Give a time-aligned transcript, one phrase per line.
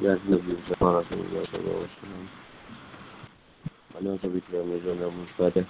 [0.00, 1.84] Ya Nabi Rasulullah SAW
[3.92, 5.66] Mana Nabi Tuhan Mizan dan Mustadah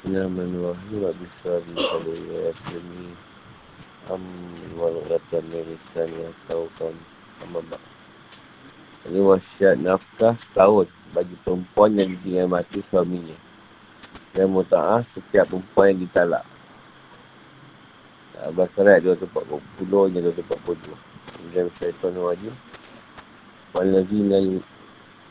[0.00, 3.08] Bismillahirrahmanirrahim Rabbi Sari Salih Wa Yaslimi
[4.08, 4.24] Am
[4.80, 6.96] Waluratan Merisan Ya Taukan
[7.44, 7.84] Amabak
[9.12, 13.45] Ini wasiat nafkah setahun bagi perempuan yang ditinggal mati suaminya
[14.36, 16.44] dan muta'ah setiap perempuan yang ditalak.
[18.36, 20.92] Al-Baqarah 240 hingga 242.
[21.32, 22.52] Kemudian syaitan wajib.
[23.72, 24.36] Walazina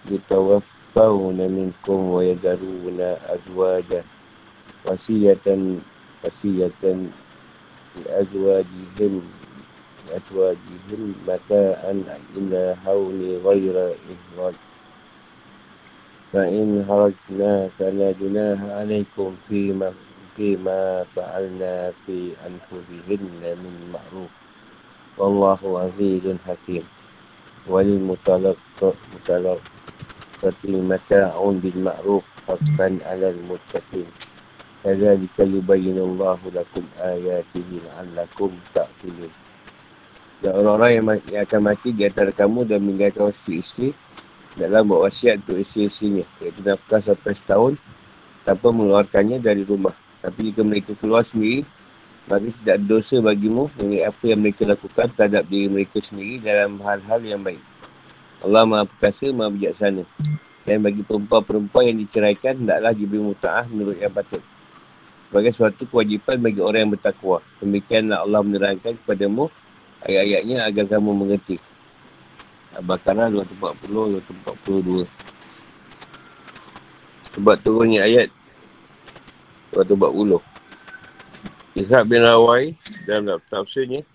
[0.09, 4.01] yutawaffawna minkum wa yadaruna azwaja
[4.89, 5.81] wasiyatan
[6.25, 7.13] wasiyatan
[8.09, 9.21] azwajihim
[10.13, 12.05] azwajihim mata'an
[12.37, 14.57] ila hawli ghaira ihraj
[16.34, 19.92] فإن خرجنا فلا جناح عليكم فيما
[20.36, 24.30] فيما فعلنا في أنفسهن من معروف
[25.18, 26.84] والله عزيز حكيم
[27.66, 28.94] وللمطلقة
[30.72, 34.06] متاع بالمعروف حقا على المتقين
[34.84, 39.32] كذلك يبين الله لكم آياته لعلكم تعقلون
[40.40, 43.92] Dan orang-orang yang akan mati di antara kamu dan meninggalkan istri-istri
[44.55, 47.73] dalam buat wasiat untuk isi-isinya iaitu nafkah sampai setahun
[48.47, 49.93] tanpa mengeluarkannya dari rumah.
[50.23, 51.67] Tapi jika mereka keluar sendiri
[52.25, 57.21] maka tidak dosa bagimu mengenai apa yang mereka lakukan terhadap diri mereka sendiri dalam hal-hal
[57.21, 57.61] yang baik.
[58.41, 60.03] Allah maha perkasa maha bijaksana.
[60.65, 64.41] Dan bagi perempuan-perempuan yang diceraikan tidaklah diberi muta'ah menurut yang patut.
[65.29, 67.37] Sebagai suatu kewajipan bagi orang yang bertakwa.
[67.61, 69.53] Demikianlah Allah menerangkan kepadamu
[70.01, 71.61] ayat-ayatnya agar kamu mengerti
[72.75, 74.19] Al-Baqarah 240,
[75.07, 75.07] 242.
[77.35, 78.27] Sebab turunnya ayat
[79.71, 80.39] 240.
[81.75, 84.07] Ishak bin Rawai dalam tafsirnya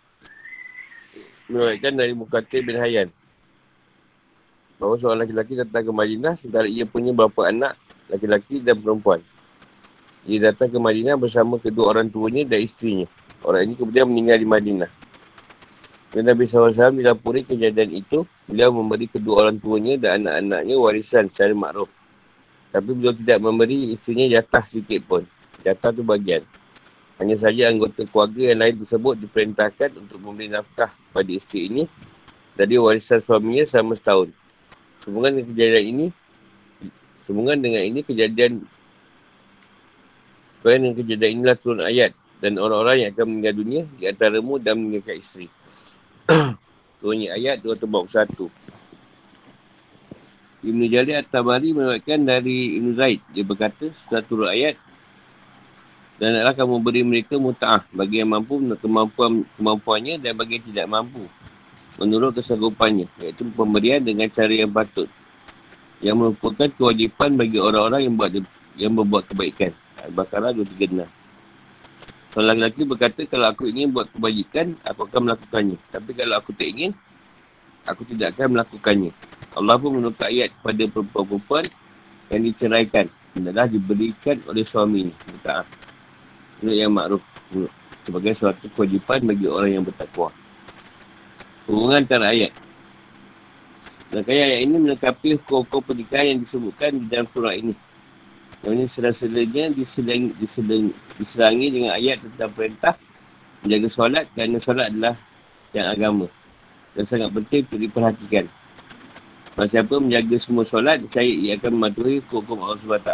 [1.51, 3.13] menuliskan dari Mukatir bin Hayyan
[4.81, 7.77] bahawa seorang lelaki datang ke Madinah sementara ia punya beberapa anak
[8.09, 9.21] lelaki dan perempuan.
[10.25, 13.05] Ia datang ke Madinah bersama kedua orang tuanya dan isterinya.
[13.45, 14.91] Orang ini kemudian meninggal di Madinah.
[16.11, 21.55] Dan Nabi SAW dilapuri kejadian itu, beliau memberi kedua orang tuanya dan anak-anaknya warisan secara
[21.55, 21.87] makruf.
[22.75, 25.23] Tapi beliau tidak memberi isterinya jatah sedikit pun.
[25.63, 26.43] Jatah tu bagian.
[27.23, 31.83] Hanya saja anggota keluarga yang lain tersebut diperintahkan untuk memberi nafkah pada isteri ini
[32.59, 34.35] dari warisan suaminya selama setahun.
[35.05, 36.07] Sehubungan dengan kejadian ini,
[37.23, 38.53] sehubungan dengan ini kejadian
[40.59, 44.75] Sehubungan dengan kejadian inilah turun ayat dan orang-orang yang akan meninggal dunia di antaramu dan
[44.77, 45.60] meninggalkan isteri.
[47.01, 48.51] Turunnya ayat 241.
[50.61, 53.25] Ibn Jalil At-Tabari menuatkan dari Ibn Zaid.
[53.33, 54.77] Dia berkata setelah turun ayat
[56.21, 60.87] dan adalah kamu beri mereka muta'ah bagi yang mampu kemampuan kemampuannya dan bagi yang tidak
[60.93, 61.25] mampu
[61.97, 65.09] menurut kesanggupannya iaitu pemberian dengan cara yang patut
[66.05, 68.37] yang merupakan kewajipan bagi orang-orang yang buat
[68.77, 69.73] yang membuat kebaikan
[70.05, 71.20] Al-Baqarah 236
[72.31, 75.79] Seorang lelaki berkata, kalau aku ingin buat kebajikan, aku akan melakukannya.
[75.91, 76.95] Tapi kalau aku tak ingin,
[77.91, 79.11] aku tidak akan melakukannya.
[79.59, 81.67] Allah pun menukar ayat kepada perempuan-perempuan
[82.31, 83.07] yang diceraikan.
[83.35, 85.15] Adalah diberikan oleh suami ini.
[85.27, 85.67] Minta
[86.63, 87.23] Menurut yang makruf.
[88.07, 90.31] Sebagai suatu kewajipan bagi orang yang bertakwa.
[91.67, 92.55] Hubungan antara ayat.
[94.11, 97.75] Dan ayat ini melengkapi hukum-hukum pernikahan yang disebutkan di dalam surah ini.
[98.61, 102.93] Ini sela-selanya diselang, diselang, diserangi dengan ayat tentang perintah
[103.65, 105.17] menjaga solat kerana solat adalah
[105.73, 106.27] yang agama.
[106.93, 108.45] Dan sangat penting untuk diperhatikan.
[109.57, 113.13] Kalau siapa menjaga semua solat, saya ia akan mematuhi hukum Allah SWT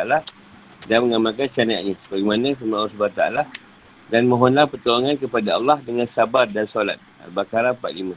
[0.90, 1.94] dan mengamalkan syariatnya.
[2.06, 3.22] Sebagaimana firman Allah SWT
[4.10, 6.98] dan mohonlah pertolongan kepada Allah dengan sabar dan solat.
[7.26, 8.14] Al-Baqarah 45.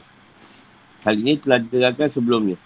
[1.06, 2.58] Hal ini telah diterangkan sebelumnya.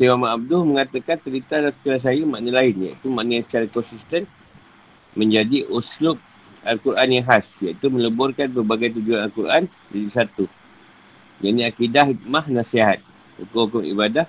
[0.00, 4.24] Syekh Muhammad Abdul mengatakan cerita dan saya makna lain iaitu makna yang secara konsisten
[5.12, 6.16] menjadi uslub
[6.64, 10.48] Al-Quran yang khas iaitu meleburkan berbagai tujuan Al-Quran jadi satu.
[11.44, 13.04] Yang ini akidah, hikmah, nasihat,
[13.44, 14.24] hukum-hukum ibadah,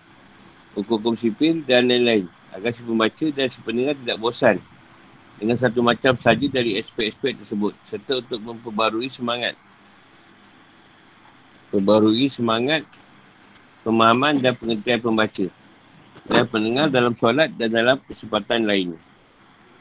[0.75, 2.27] hukum-hukum sipil dan lain-lain.
[2.51, 4.59] Agar si pembaca dan si pendengar tidak bosan
[5.39, 9.56] dengan satu macam saja dari aspek-aspek tersebut serta untuk memperbarui semangat.
[11.71, 12.83] Perbarui semangat
[13.88, 15.60] pemahaman dan pengertian pembaca
[16.29, 18.94] dan pendengar dalam solat dan dalam kesempatan lain.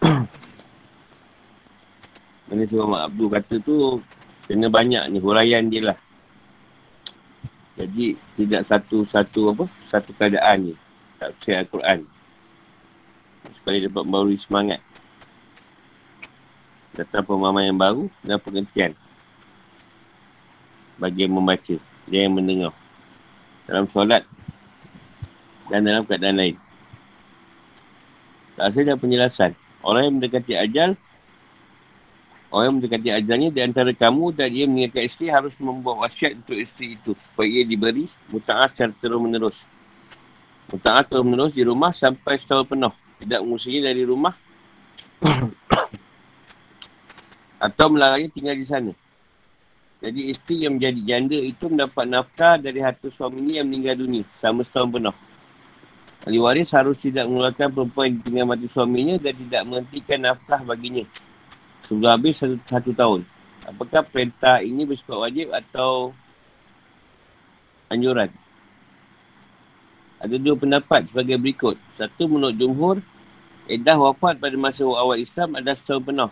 [2.48, 4.00] Mana tu Mak Abdul kata tu
[4.48, 5.98] kena banyak ni huraian dia lah.
[7.76, 10.75] Jadi tidak satu-satu apa satu keadaan ni
[11.20, 11.98] tak percaya Al-Quran
[13.60, 14.81] supaya dapat membawa semangat.
[16.90, 18.92] tentang pemahaman yang baru dan pengertian
[21.00, 21.76] bagi yang membaca
[22.10, 22.75] dan yang mendengar
[23.64, 24.26] dalam solat
[25.70, 26.56] dan dalam keadaan lain.
[28.58, 29.50] Tak dan penjelasan.
[29.81, 30.93] Orang yang mendekati ajal,
[32.52, 36.61] orang yang mendekati ajalnya di antara kamu dan ia mengingatkan isteri harus membuat wasiat untuk
[36.61, 39.56] isteri itu supaya ia diberi muta'ah secara terus menerus.
[40.69, 42.93] Muta'ah terus menerus di rumah sampai setahun penuh.
[43.25, 44.37] Tidak mengusirnya dari rumah
[47.70, 48.93] atau melarangnya tinggal di sana.
[50.00, 54.64] Jadi isteri yang menjadi janda itu mendapat nafkah dari harta suaminya yang meninggal dunia selama
[54.64, 55.16] setahun penuh.
[56.20, 61.05] Ahli waris harus tidak mengeluarkan perempuan yang tinggal mati suaminya dan tidak menghentikan nafkah baginya.
[61.88, 63.20] Sebelum habis satu, satu tahun.
[63.64, 66.12] Apakah perintah ini bersifat wajib atau
[67.88, 68.28] anjuran?
[70.20, 71.81] Ada dua pendapat sebagai berikut.
[71.96, 72.96] Satu menurut jumhur,
[73.64, 76.31] edah wafat pada masa awal Islam adalah setahun penuh.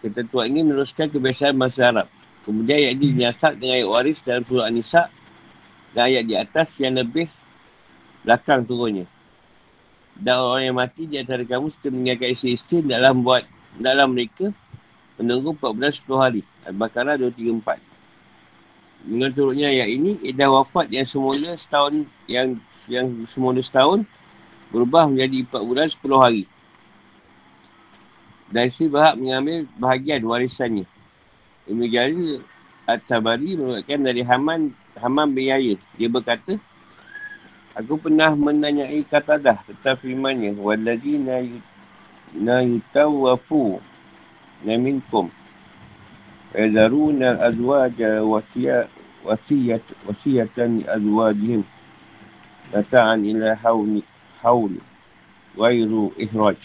[0.00, 2.08] Ketentuan ini meneruskan kebiasaan masa Arab.
[2.48, 5.02] Kemudian ayat ini dinasab dengan ayat waris dalam surah An-Nisa
[5.92, 7.28] dan ayat di atas yang lebih
[8.28, 9.08] belakang turunnya.
[10.20, 13.40] Dan orang yang mati di antara kamu setelah meninggalkan isteri-isteri dalam buat
[13.80, 14.52] dalam mereka
[15.16, 16.42] menunggu 4 bulan 10 hari.
[16.68, 19.08] Al-Baqarah 234.
[19.08, 24.04] Dengan turunnya ayat ini, edah wafat yang semula setahun yang yang semula setahun
[24.68, 26.44] berubah menjadi 4 bulan 10 hari.
[28.52, 30.84] Dan isteri berhak mengambil bahagian warisannya.
[31.68, 32.44] Ibn Jarir
[32.88, 35.76] At-Tabari merupakan dari Haman Haman bin Yahya.
[35.96, 36.56] Dia berkata,
[37.78, 40.58] Aku pernah menanyai kata dah tentang firmannya.
[40.58, 41.14] Waladhi
[42.34, 43.78] na yutawafu
[44.66, 45.30] na minkum.
[46.58, 48.90] Yazaruna azwaja wasiyat
[49.22, 51.62] wasiyat wasiyatan azwajihim.
[52.74, 54.02] Nata'an ila hawni
[54.42, 54.74] hawl.
[55.54, 56.58] Wairu ihraj.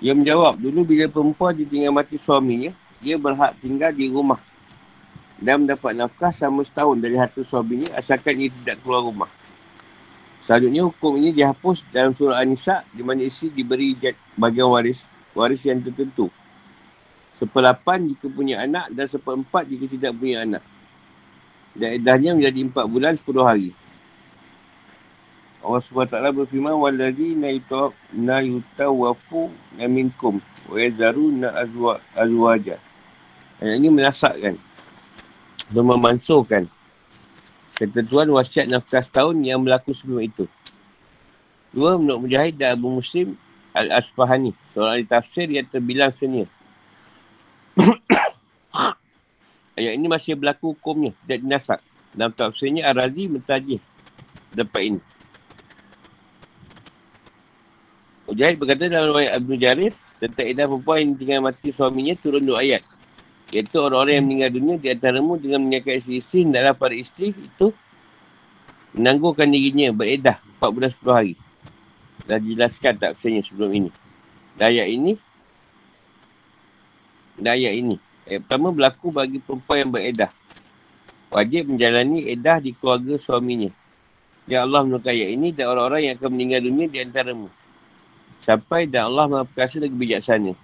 [0.00, 2.72] Dia menjawab, dulu bila perempuan ditinggal mati suaminya,
[3.04, 4.40] dia berhak tinggal di rumah
[5.40, 9.30] dan mendapat nafkah selama setahun dari harta suaminya asalkan ia tidak keluar rumah.
[10.44, 13.96] Selanjutnya hukum ini dihapus dalam surah An-Nisa di mana isi diberi
[14.36, 15.00] bagian waris
[15.32, 16.28] waris yang tertentu.
[17.40, 20.62] Sepelapan jika punya anak dan seperempat jika tidak punya anak.
[21.72, 23.72] Dan edahnya menjadi empat bulan sepuluh hari.
[25.60, 30.40] Allah SWT berfirman Waladhi na yutawafu na minkum
[30.72, 31.52] Wa yazaru na
[32.16, 32.80] azwaja
[33.60, 34.56] Ayat ini menasakkan
[35.70, 36.66] Dan memansuhkan
[37.80, 40.44] Ketentuan wasiat nafkah setahun yang berlaku sebelum itu.
[41.72, 43.40] Dua, menurut Mujahid dan Abu Muslim
[43.72, 46.50] Al-Asfahani Seorang ahli tafsir yang terbilang senior.
[49.78, 51.80] Ayat ini masih berlaku hukumnya Dan dinasak
[52.12, 53.80] Dalam tafsirnya Ar-Razi mentajih
[54.52, 55.00] Dapat ini.
[58.30, 59.90] Mujahid berkata dalam ayat Abu Jarir
[60.22, 62.86] tentang edah perempuan yang tinggal mati suaminya turun dua ayat.
[63.50, 67.74] Iaitu orang-orang yang meninggal dunia di antaramu dengan menyiapkan isteri-isteri hendaklah para isteri itu
[68.94, 71.34] menanggungkan dirinya beredah 4 bulan 10 hari.
[72.30, 73.90] Dah dijelaskan tak kesannya sebelum ini.
[74.54, 75.12] Dan ayat ini
[77.40, 77.96] dan ayat ini.
[78.30, 80.30] Ayat pertama berlaku bagi perempuan yang beredah.
[81.34, 83.70] Wajib menjalani edah di keluarga suaminya.
[84.46, 87.50] Ya Allah menurut ayat ini dan orang-orang yang akan meninggal dunia di antaramu
[88.40, 90.56] sampai dan Allah maha perkasa lagi bijaksana.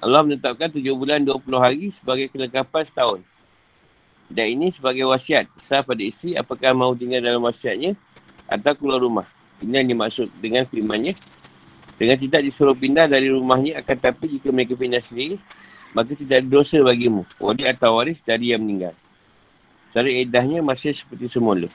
[0.00, 3.20] Allah menetapkan tujuh bulan dua puluh hari sebagai kelengkapan setahun.
[4.32, 7.92] Dan ini sebagai wasiat sah pada isteri apakah mahu tinggal dalam wasiatnya
[8.48, 9.28] atau keluar rumah.
[9.60, 11.12] Ini yang dimaksud dengan firmannya.
[12.00, 15.36] Dengan tidak disuruh pindah dari rumahnya akan tapi jika mereka pindah sendiri
[15.92, 17.28] maka tidak dosa bagimu.
[17.36, 18.96] Wali atau waris dari yang meninggal.
[19.92, 21.68] Cara edahnya masih seperti semula.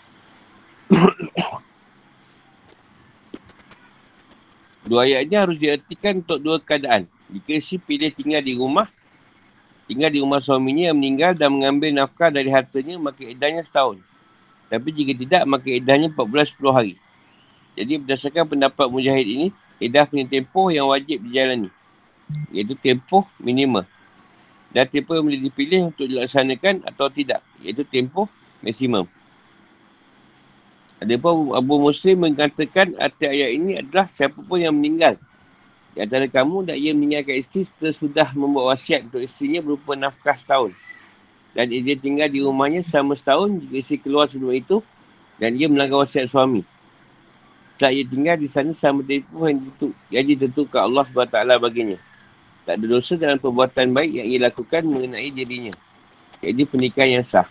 [4.87, 7.05] Dua ayat ini harus diartikan untuk dua keadaan.
[7.31, 8.85] Jika si pilih tinggal di rumah,
[9.89, 14.01] tinggal di rumah suaminya yang meninggal dan mengambil nafkah dari hartanya, maka edahnya setahun.
[14.69, 16.93] Tapi jika tidak, maka edahnya 14 10 hari.
[17.75, 19.47] Jadi berdasarkan pendapat Mujahid ini,
[19.83, 21.69] edah punya tempoh yang wajib dijalani.
[22.49, 23.85] Iaitu tempoh minima.
[24.73, 27.43] Dan tempoh yang boleh dipilih untuk dilaksanakan atau tidak.
[27.61, 28.31] Iaitu tempoh
[28.63, 29.05] maksimum.
[30.95, 35.19] Ada pun Abu Muslim mengatakan arti ayat ini adalah siapa pun yang meninggal.
[35.95, 40.35] Di antara kamu dan ia meninggalkan isteri setelah sudah membuat wasiat untuk isterinya berupa nafkah
[40.35, 40.75] setahun.
[41.55, 44.83] Dan ia tinggal di rumahnya selama setahun jika isteri keluar sebelum itu
[45.39, 46.67] dan ia melanggar wasiat suami.
[47.79, 51.99] Tak ia tinggal di sana sama tempoh yang, ditentu, yang ditentukan Allah SWT baginya.
[52.67, 55.71] Tak ada dosa dalam perbuatan baik yang ia lakukan mengenai dirinya.
[56.43, 57.47] Jadi pernikahan yang sah.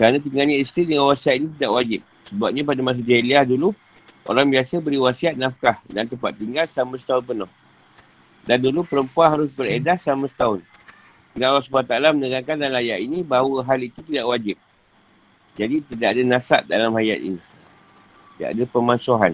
[0.00, 2.00] Kerana tinggalnya isteri dengan wasiat ini tidak wajib.
[2.24, 3.76] Sebabnya pada masa jahiliah dulu,
[4.24, 7.50] Orang biasa beri wasiat nafkah dan tempat tinggal selama setahun penuh.
[8.48, 10.60] Dan dulu perempuan harus beredah selama setahun.
[11.36, 14.56] Dan Allah SWT menerangkan dalam ayat ini bahawa hal itu tidak wajib.
[15.60, 17.40] Jadi tidak ada nasab dalam ayat ini.
[18.34, 19.32] Tidak ada pemansuhan.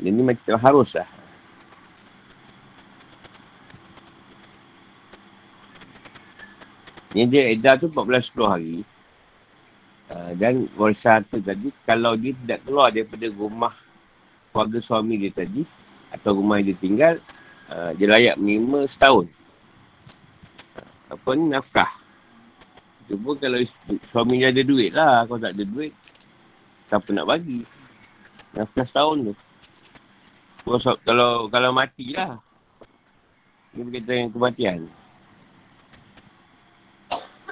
[0.00, 1.08] Ini macam harus lah.
[7.14, 8.82] Ini dia edah tu 14-10 hari.
[10.14, 13.74] Uh, dan warisan tu tadi, kalau dia tidak keluar daripada rumah
[14.54, 15.66] keluarga suami dia tadi,
[16.14, 17.18] atau rumah dia tinggal,
[17.66, 19.26] uh, dia layak menerima setahun.
[21.10, 21.90] apa ni nafkah.
[23.06, 23.58] Cuma kalau
[24.08, 25.28] suami dia ada duit lah.
[25.28, 25.92] Kalau tak ada duit,
[26.88, 27.60] siapa nak bagi?
[28.56, 29.34] Nafkah setahun tu.
[30.64, 32.40] Kalau, kalau, kalau mati lah.
[33.74, 34.78] Ini berkaitan dengan kematian.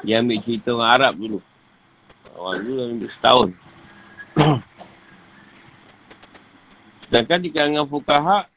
[0.06, 1.40] Dia ambil cerita orang Arab dulu.
[2.36, 3.48] Orang dulu ambil setahun.
[7.06, 8.48] Sedangkan di kalangan fukaha,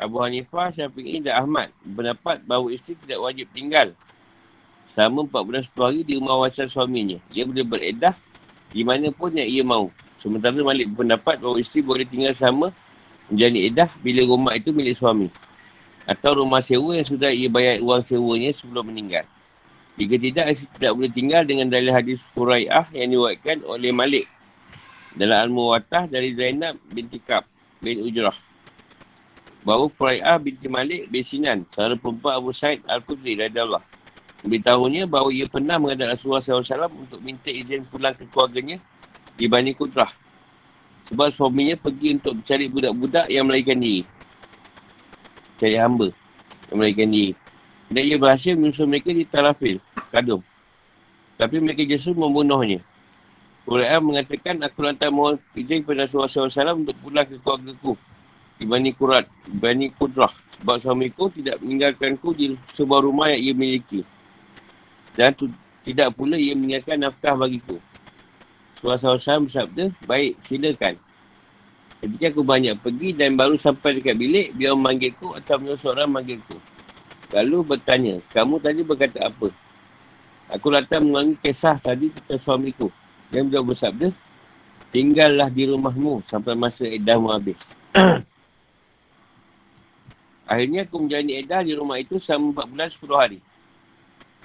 [0.00, 3.92] Abu Hanifah, Syafi'i dan Ahmad berpendapat bahawa isteri tidak wajib tinggal
[4.92, 7.18] selama 4 bulan 10 hari di rumah wawasan suaminya.
[7.32, 8.16] Ia boleh beredah
[8.72, 9.92] di mana pun yang ia mahu.
[10.16, 12.72] Sementara Malik berpendapat bahawa isteri boleh tinggal sama
[13.28, 15.28] menjadi edah bila rumah itu milik suami.
[16.08, 19.22] Atau rumah sewa yang sudah ia bayar uang sewanya sebelum meninggal.
[20.00, 24.24] Jika tidak, isteri tidak boleh tinggal dengan dalil hadis Furai'ah yang diwakilkan oleh Malik
[25.12, 27.44] dalam Al-Muwatah dari Zainab binti Kab
[27.84, 28.34] bin Ujrah
[29.62, 33.92] bahawa Furai'ah binti Malik bin Sinan, saudara perempuan Abu Said Al-Qudri radhiyallahu
[34.42, 38.74] Beritahunya bahawa ia pernah menghadap Rasulullah SAW untuk minta izin pulang ke keluarganya
[39.38, 40.10] di Bani Kudrah.
[41.06, 44.02] Sebab suaminya pergi untuk mencari budak-budak yang melahirkan diri.
[45.62, 46.10] Cari hamba
[46.66, 47.32] yang melahirkan diri.
[47.92, 49.76] Dan ia berhasil menyusul mereka di Tarafil,
[50.08, 50.40] Kadum.
[51.36, 52.80] Tapi mereka justru membunuhnya.
[53.68, 57.94] Quran mengatakan, aku lantar mohon izin kepada Rasulullah SAW untuk pulang ke keluarga ku
[58.58, 59.26] di Bani Kurat,
[59.58, 60.32] Bani Kudrah.
[60.62, 64.00] Sebab suamiku tidak meninggalkanku di sebuah rumah yang ia miliki.
[65.18, 65.50] Dan tu,
[65.82, 67.76] tidak pula ia meninggalkan nafkah bagiku.
[68.82, 70.94] Rasulullah SAW bersabda, baik silakan.
[72.02, 76.71] Ketika aku banyak pergi dan baru sampai dekat bilik, dia memanggilku atau seorang memanggilku.
[77.32, 79.48] Lalu bertanya, kamu tadi berkata apa?
[80.52, 82.92] Aku datang mengulangi kisah tadi tentang suamiku.
[83.32, 84.12] Dan dia bersabda,
[84.92, 87.56] tinggallah di rumahmu sampai masa edahmu habis.
[90.52, 93.40] Akhirnya aku menjalani edah di rumah itu selama 4 bulan 10 hari.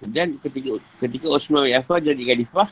[0.07, 2.71] Dan ketika ketika Osman bin Affan jadi khalifah,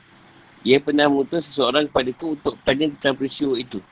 [0.64, 3.84] ia pernah mengutus seseorang kepada untuk bertanya tentang peristiwa itu.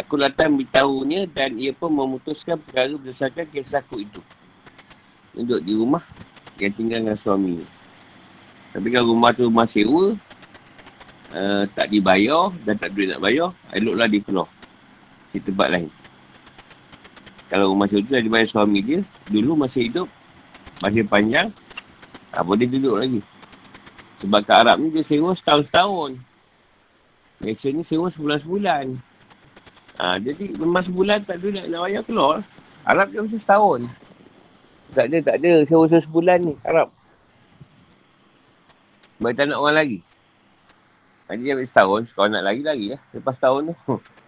[0.00, 4.24] Aku datang beritahunya dan ia pun memutuskan perkara berdasarkan kisahku itu.
[5.32, 6.04] Duduk di rumah
[6.60, 7.64] yang tinggal dengan suami.
[8.72, 10.16] Tapi kalau rumah tu rumah sewa,
[11.32, 14.48] uh, tak dibayar dan tak duit nak bayar, eloklah di penuh.
[15.32, 15.88] Di tempat lain.
[17.52, 20.08] Kalau rumah tu dah dibayar suami dia, dulu masih hidup,
[20.80, 21.52] masih panjang,
[22.32, 23.20] tak boleh duduk lagi.
[24.24, 26.16] Sebab kat Arab ni dia sewa setahun-setahun.
[27.42, 28.94] Malaysia ni sewa sebulan-sebulan.
[30.00, 32.36] Ha, jadi memang sebulan tak nak, nak bayar keluar.
[32.88, 33.90] Arab dia mesti setahun.
[34.92, 36.92] Tak ada, tak ada sewa sebulan ni Arab.
[39.16, 39.98] Sebab tak nak orang lagi.
[41.30, 43.00] Nanti dia ambil setahun, kalau nak lagi, lagi lah.
[43.16, 43.76] Lepas setahun tu.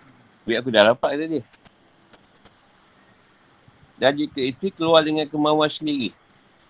[0.48, 1.44] Biar aku dah rapat kata dia.
[4.00, 6.10] Dan jika isteri keluar dengan kemauan sendiri,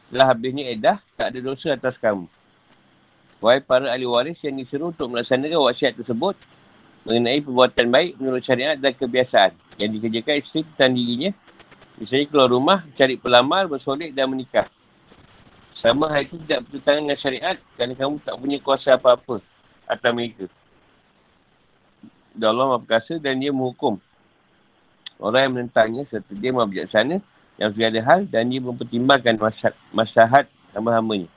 [0.08, 2.26] setelah habisnya edah, tak ada dosa atas kamu.
[3.44, 6.32] Wahai para ahli waris yang disuruh untuk melaksanakan wasiat tersebut
[7.04, 11.30] mengenai perbuatan baik menurut syariat dan kebiasaan yang dikerjakan isteri tentang dirinya,
[11.98, 14.66] misalnya keluar rumah, cari pelamar, bersolek dan menikah.
[15.74, 19.42] Sama hal itu tidak bertentangan dengan syariat kerana kamu tak punya kuasa apa-apa
[19.84, 20.46] atas mereka.
[22.34, 24.00] Dan Allah Maha Perkasa dan dia menghukum
[25.22, 27.22] orang yang menentangnya serta dia maha bijaksana
[27.60, 29.38] yang segala hal dan dia mempertimbangkan
[29.94, 31.30] masyarakat hamba-hambanya.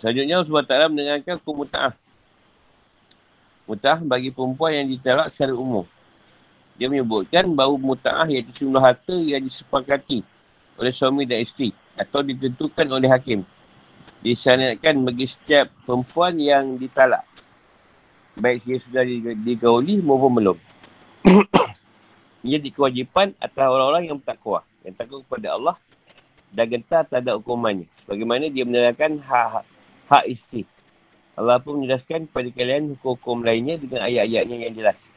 [0.00, 1.94] Selanjutnya Allah SWT mendengarkan hukum muta'ah.
[3.68, 5.84] Muta'ah bagi perempuan yang ditalak secara umum.
[6.82, 10.26] Dia menyebutkan bahawa muta'ah iaitu jumlah harta yang disepakati
[10.82, 13.46] oleh suami dan isteri atau ditentukan oleh hakim.
[14.18, 17.22] Disyariatkan bagi setiap perempuan yang ditalak.
[18.34, 19.06] Baik dia sudah
[19.46, 20.58] digauli maupun belum.
[22.50, 24.66] Ia kewajipan atas orang-orang yang bertakwa.
[24.82, 25.78] Yang takut kepada Allah
[26.50, 27.86] dan gentar terhadap hukumannya.
[28.10, 29.62] Bagaimana dia menerangkan hak,
[30.10, 30.66] hak isteri.
[31.38, 35.11] Allah pun menjelaskan kepada kalian hukum-hukum lainnya dengan ayat-ayatnya yang jelas.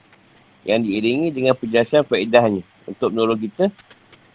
[0.66, 2.66] Yang diiringi dengan penjelasan faedahnya.
[2.90, 3.70] Untuk menolong kita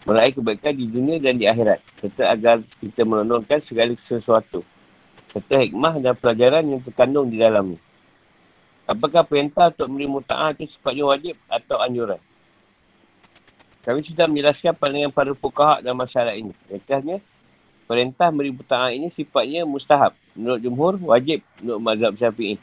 [0.07, 1.83] meraih kebaikan di dunia dan di akhirat.
[1.99, 4.65] Serta agar kita menontonkan segala sesuatu.
[5.31, 7.79] Serta hikmah dan pelajaran yang terkandung di dalamnya.
[8.91, 12.19] Apakah perintah untuk memberi muta'ah itu sifatnya wajib atau anjuran?
[13.87, 16.51] Kami sudah menjelaskan pandangan para fukaha dalam masalah ini.
[16.67, 17.23] Ringkasnya,
[17.87, 20.11] perintah memberi muta'ah ini sifatnya mustahab.
[20.35, 22.59] Menurut jumhur, wajib menurut mazhab syafi'i.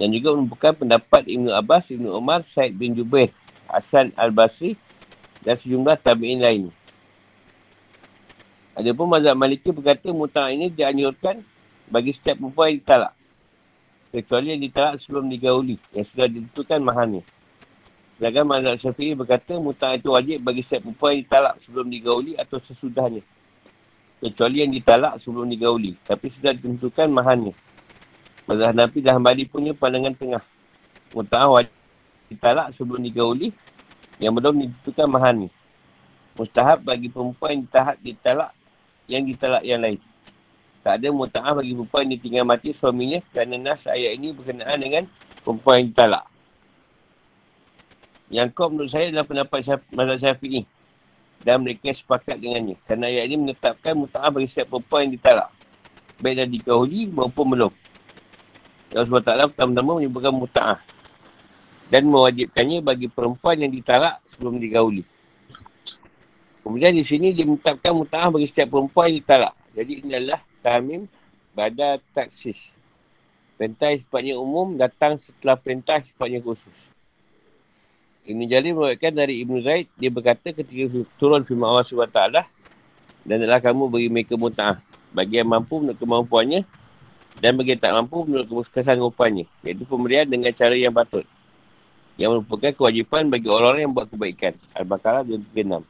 [0.00, 3.28] Dan juga merupakan pendapat Ibn Abbas, Ibn Umar, Said bin Jubair,
[3.68, 4.76] Hasan Al-Basri
[5.44, 6.64] dan sejumlah tabi'in lain.
[8.72, 11.44] Adapun mazhab maliki berkata muta'ah ini dianjurkan
[11.92, 13.12] bagi setiap perempuan yang ditalak
[14.12, 17.24] kecuali yang ditalak sebelum digauli yang sudah ditentukan mahalnya.
[18.20, 22.60] Sedangkan mazhab syafi'i berkata mutah itu wajib bagi setiap perempuan yang ditalak sebelum digauli atau
[22.60, 23.24] sesudahnya.
[24.22, 27.56] Kecuali yang ditalak sebelum digauli tapi sudah ditentukan mahalnya.
[28.46, 30.42] Mazhab Nabi dah Hambali punya pandangan tengah.
[31.14, 31.74] Mutah wajib
[32.32, 33.52] ditalak sebelum digauli
[34.18, 35.50] yang belum ditentukan mahalnya.
[36.32, 38.50] Mustahab bagi perempuan yang ditalak, ditalak
[39.04, 40.00] yang ditalak yang lain.
[40.82, 45.04] Tak ada muta'ah bagi perempuan yang tinggal mati suaminya kerana nas ayat ini berkenaan dengan
[45.46, 46.24] perempuan yang ditalak.
[48.32, 49.58] Yang kau menurut saya adalah pendapat
[49.92, 50.64] mazhab syafi'i.
[51.42, 52.78] Dan mereka sepakat dengannya.
[52.86, 55.50] Kerana ayat ini menetapkan muta'ah bagi setiap perempuan yang ditalak.
[56.22, 57.72] Baik dah dikahuli maupun belum.
[58.92, 60.80] Allah SWT pertama-tama menyebutkan muta'ah.
[61.88, 65.04] Dan mewajibkannya bagi perempuan yang ditalak sebelum digauli.
[66.62, 69.54] Kemudian di sini dia menetapkan muta'ah bagi setiap perempuan yang ditalak.
[69.72, 71.08] Jadi ini adalah tamim
[71.52, 72.56] pada taksis.
[73.56, 76.76] Perintah sifatnya umum datang setelah perintah sifatnya khusus.
[78.22, 82.20] Ibn Jali meruatkan dari Ibn Zaid, dia berkata ketika turun firman Allah SWT
[83.26, 84.78] dan adalah kamu beri mereka muta'ah
[85.10, 86.62] bagi yang mampu menurut kemampuannya
[87.38, 91.24] dan bagi tak mampu menurut kesanggupannya iaitu pemberian dengan cara yang patut
[92.20, 95.80] yang merupakan kewajipan bagi orang-orang yang buat kebaikan Al-Baqarah 26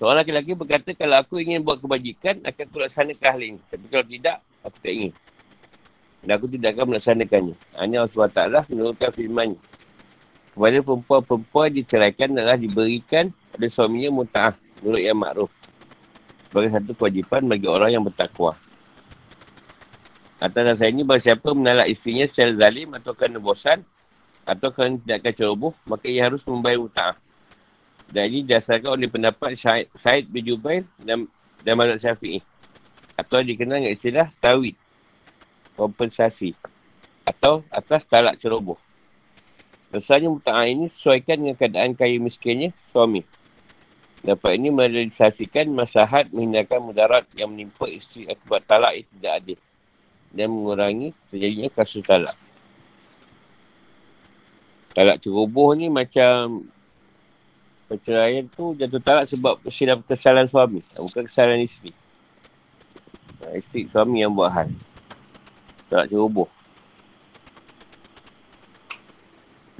[0.00, 3.60] Seorang lelaki berkata, kalau aku ingin buat kebajikan, akan aku laksanakan hal ini.
[3.68, 5.12] Tapi kalau tidak, aku tak ingin.
[6.24, 7.54] Dan aku tidak akan melaksanakannya.
[7.76, 9.48] Hanya Allah SWT menurutkan firman
[10.56, 14.56] Kepada perempuan-perempuan diceraikan adalah diberikan pada suaminya muta'ah.
[14.80, 15.52] Menurut yang makruf.
[16.50, 18.58] Sebagai satu kewajipan bagi orang yang bertakwa.
[20.42, 23.86] Atas dasar ini, bahawa siapa menalak istrinya secara zalim atau kerana bosan,
[24.42, 27.16] atau kerana tidak ceroboh, maka ia harus membayar muta'ah.
[28.10, 29.54] Dan ini dasarkan oleh pendapat
[29.94, 31.30] Said bin Jubair dan,
[31.62, 32.42] dan Mazhab Syafi'i.
[33.14, 34.74] Atau dikenal dengan istilah tawid.
[35.78, 36.56] Kompensasi.
[37.22, 38.80] Atau atas talak ceroboh.
[39.94, 43.22] Rasanya muta'ah ini sesuaikan dengan keadaan kaya miskinnya suami.
[44.20, 49.58] Dapat ini merealisasikan masahat menghindarkan mudarat yang menimpa isteri akibat talak yang tidak adil.
[50.30, 52.36] Dan mengurangi terjadinya kasus talak.
[54.92, 56.68] Talak ceroboh ni macam
[57.88, 60.84] perceraian tu jatuh talak sebab silap kesalahan suami.
[61.00, 61.90] Bukan kesalahan isteri.
[63.56, 64.68] Isteri suami yang buat hal.
[65.88, 66.46] Talak ceroboh.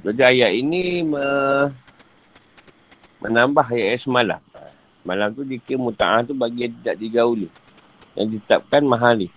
[0.01, 1.21] Jadi ayat ini me...
[3.21, 4.41] menambah ayat semalam.
[5.01, 7.47] Malam tu dikira muta'ah tu bagi yang tidak digauli.
[8.17, 9.29] Yang ditetapkan mahali.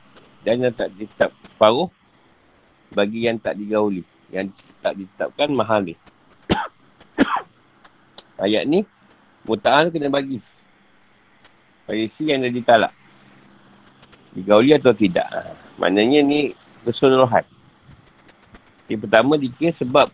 [0.45, 1.89] Dan yang tak ditetap separuh
[2.93, 4.05] bagi yang tak digauli.
[4.33, 5.95] Yang tak ditetapkan mahali.
[8.45, 8.85] Ayat ni,
[9.49, 10.41] muta'ah kena bagi.
[11.85, 12.93] Bagi si yang dah ditalak.
[14.33, 15.29] Digauli atau tidak.
[15.29, 15.41] Ha.
[15.81, 16.53] Maknanya ni
[16.85, 17.45] keseluruhan.
[18.89, 20.13] Yang pertama dikira sebab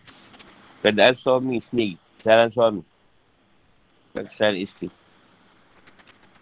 [0.79, 1.99] keadaan suami sendiri.
[2.15, 2.90] Kesalahan suami.
[4.11, 4.91] Kesalahan isteri.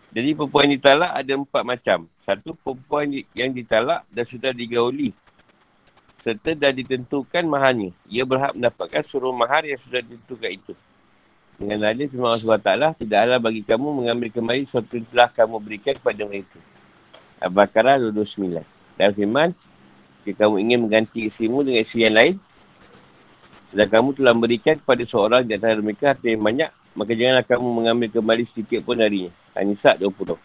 [0.10, 2.00] Jadi perempuan yang ditalak ada empat macam.
[2.18, 3.06] Satu perempuan
[3.38, 5.14] yang ditalak dan sudah digauli.
[6.18, 7.94] Serta dah ditentukan maharnya.
[8.10, 10.74] Ia berhak mendapatkan suruh mahar yang sudah ditentukan itu.
[11.60, 15.94] Dengan dalil firman Allah SWT, tidaklah bagi kamu mengambil kembali sesuatu yang telah kamu berikan
[16.00, 16.60] kepada mereka.
[17.44, 18.64] Al-Baqarah 29.
[18.96, 19.50] Dan firman,
[20.24, 22.36] jika kamu ingin mengganti isimu dengan isi yang lain,
[23.70, 27.68] dan kamu telah memberikan kepada seorang di antara mereka harta yang banyak, maka janganlah kamu
[27.70, 29.30] mengambil kembali sedikit pun darinya.
[29.54, 30.38] An-Nisa 20.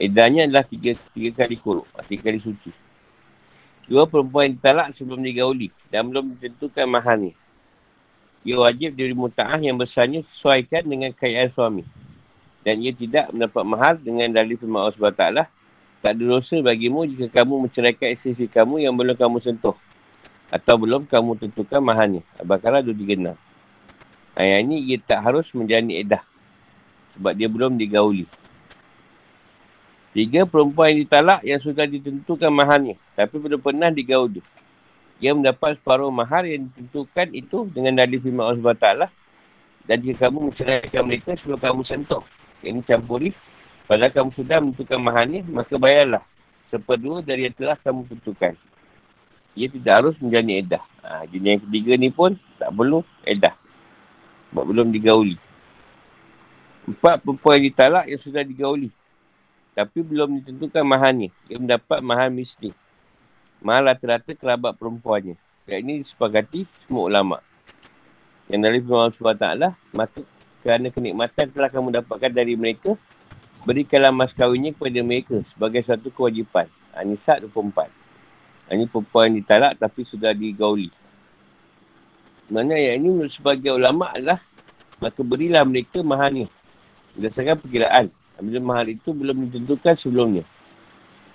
[0.00, 2.72] Edahnya adalah tiga, tiga kali kuruk, tiga kali suci.
[3.90, 7.34] Dua perempuan yang ditalak sebelum digauli dan belum ditentukan mahalnya
[8.40, 11.84] ia wajib diberi muta'ah yang besarnya sesuaikan dengan kekayaan suami.
[12.64, 15.24] Dan ia tidak mendapat mahal dengan dalil firman Allah SWT.
[16.00, 19.76] Tak ada dosa bagimu jika kamu menceraikan isteri kamu yang belum kamu sentuh.
[20.48, 22.24] Atau belum kamu tentukan mahalnya.
[22.40, 23.49] Al-Baqarah 236.
[24.38, 26.22] Ayat ini ia tak harus menjalani edah.
[27.18, 28.24] Sebab dia belum digauli.
[30.10, 32.98] Tiga perempuan yang ditalak yang sudah ditentukan mahalnya.
[33.14, 34.42] Tapi belum pernah digauli
[35.20, 38.88] ia mendapat separuh mahar yang ditentukan itu dengan dalil firman Allah SWT
[39.84, 42.24] dan jika kamu menceraikan mereka sebelum kamu sentuh
[42.64, 43.36] yang campuri
[43.84, 46.24] padahal kamu sudah menentukan maharnya maka bayarlah
[46.72, 48.56] seperdua dari yang telah kamu tentukan
[49.58, 50.82] ia tidak harus menjalani edah.
[51.02, 53.50] Ha, jenis yang ketiga ni pun tak perlu edah.
[54.50, 55.38] Sebab belum digauli.
[56.90, 58.90] Empat perempuan yang ditalak yang sudah digauli.
[59.78, 61.30] Tapi belum ditentukan mahalnya.
[61.46, 62.74] Ia mendapat mahal misli.
[63.62, 65.38] Mahal rata-rata kerabat perempuannya.
[65.70, 67.38] Yang ini disepakati semua ulama.
[68.50, 69.46] Yang dari Allah SWT,
[69.94, 70.20] maka
[70.66, 72.98] kerana kenikmatan telah kamu dapatkan dari mereka,
[73.62, 76.66] berikanlah mas kawinnya kepada mereka sebagai satu kewajipan.
[76.90, 77.86] Anisa 24.
[78.74, 80.90] Ini perempuan yang ditalak tapi sudah digauli.
[82.50, 84.42] Mana yang ini menurut sebagai ulama adalah
[84.98, 86.50] maka berilah mereka mahalnya.
[87.14, 88.06] Berdasarkan perkiraan.
[88.40, 90.42] Bila mahal itu belum ditentukan sebelumnya.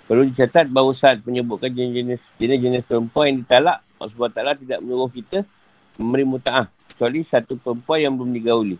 [0.06, 5.42] Perlu dicatat bahawa saat menyebutkan jenis-jenis jenis perempuan yang ditalak, Allah Ta'ala tidak menyuruh kita
[5.98, 6.70] memberi muta'ah.
[6.94, 8.76] Kecuali satu perempuan yang belum digauli.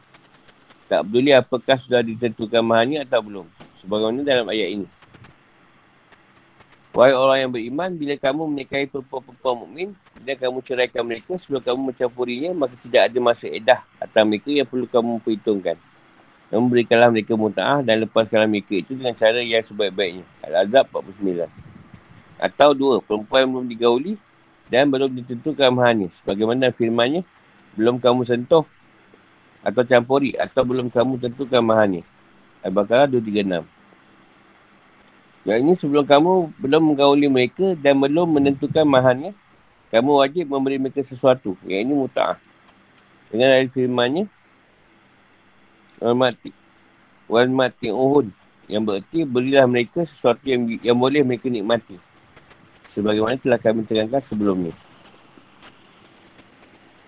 [0.86, 3.46] Tak peduli apakah sudah ditentukan mahalnya atau belum.
[3.82, 4.86] Sebagaimana dalam ayat ini.
[6.96, 11.80] Wahai orang yang beriman, bila kamu menikahi perempuan-perempuan mukmin, bila kamu ceraikan mereka sebelum kamu
[11.92, 15.76] mencampurinya, maka tidak ada masa edah atau mereka yang perlu kamu perhitungkan.
[16.48, 20.24] Namun berikanlah mereka muta'ah dan lepaskanlah mereka itu dengan cara yang sebaik-baiknya.
[20.48, 21.52] Al-Azab 49.
[22.40, 24.12] Atau dua, perempuan yang belum digauli
[24.72, 26.08] dan belum ditentukan mahalnya.
[26.24, 27.28] Sebagaimana firmannya,
[27.76, 28.64] belum kamu sentuh
[29.60, 32.00] atau campuri atau belum kamu tentukan mahalnya.
[32.64, 33.75] Al-Baqarah 236.
[35.46, 39.30] Yang ini sebelum kamu belum menggauli mereka dan belum menentukan mahalnya,
[39.94, 41.54] kamu wajib memberi mereka sesuatu.
[41.62, 42.38] Yang ini muta'ah.
[43.30, 44.26] Dengan ayat firmannya,
[45.96, 46.52] Wal-mati.
[47.26, 48.28] Wal-mati uhun.
[48.66, 51.96] Yang berarti berilah mereka sesuatu yang, yang boleh mereka nikmati.
[52.92, 54.72] Sebagaimana telah kami terangkan sebelum ni.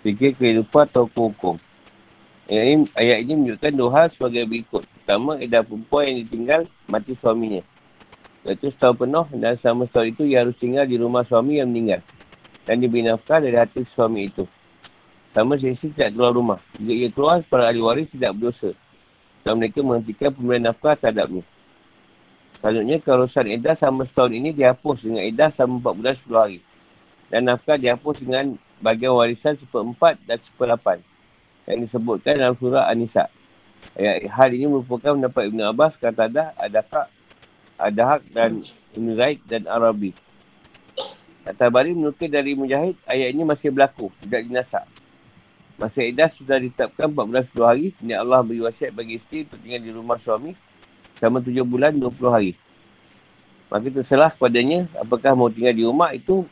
[0.07, 1.59] Fikir kehidupan atau hukum.
[2.49, 4.87] Ayat ini, ayat ini menunjukkan dua hal sebagai berikut.
[5.03, 7.61] Pertama, edah perempuan yang ditinggal mati suaminya.
[8.49, 12.01] Iaitu setahun penuh dan selama setahun itu ia harus tinggal di rumah suami yang meninggal.
[12.65, 14.49] Dan diberi nafkah dari hati suami itu.
[15.37, 16.61] Sama sesi tidak keluar rumah.
[16.81, 18.73] Jika ia keluar, para ahli waris tidak berdosa.
[19.45, 21.45] Dan mereka menghentikan pemberian nafkah terhadapnya.
[22.57, 26.59] Selanjutnya, keharusan edah sama setahun ini dihapus dengan edah sama 4 bulan 10 hari.
[27.29, 30.99] Dan nafkah dihapus dengan bagian warisan seperempat dan seperapan.
[31.69, 33.29] Yang disebutkan dalam surah An-Nisa.
[34.33, 37.05] Hal ini merupakan pendapat Ibn Abbas kata ada adakah
[37.79, 38.67] Adahak dan
[38.99, 40.11] Ibn Zaid dan Arabi.
[41.49, 44.85] At-Tabari menukir dari Mujahid, ayat ini masih berlaku, tidak dinasak.
[45.79, 49.93] Masa Edah sudah ditetapkan 14 hari, ini Allah beri wasiat bagi isteri untuk tinggal di
[49.95, 50.53] rumah suami
[51.17, 52.53] selama 7 bulan 20 hari.
[53.71, 56.43] Maka terserah kepadanya apakah mau tinggal di rumah itu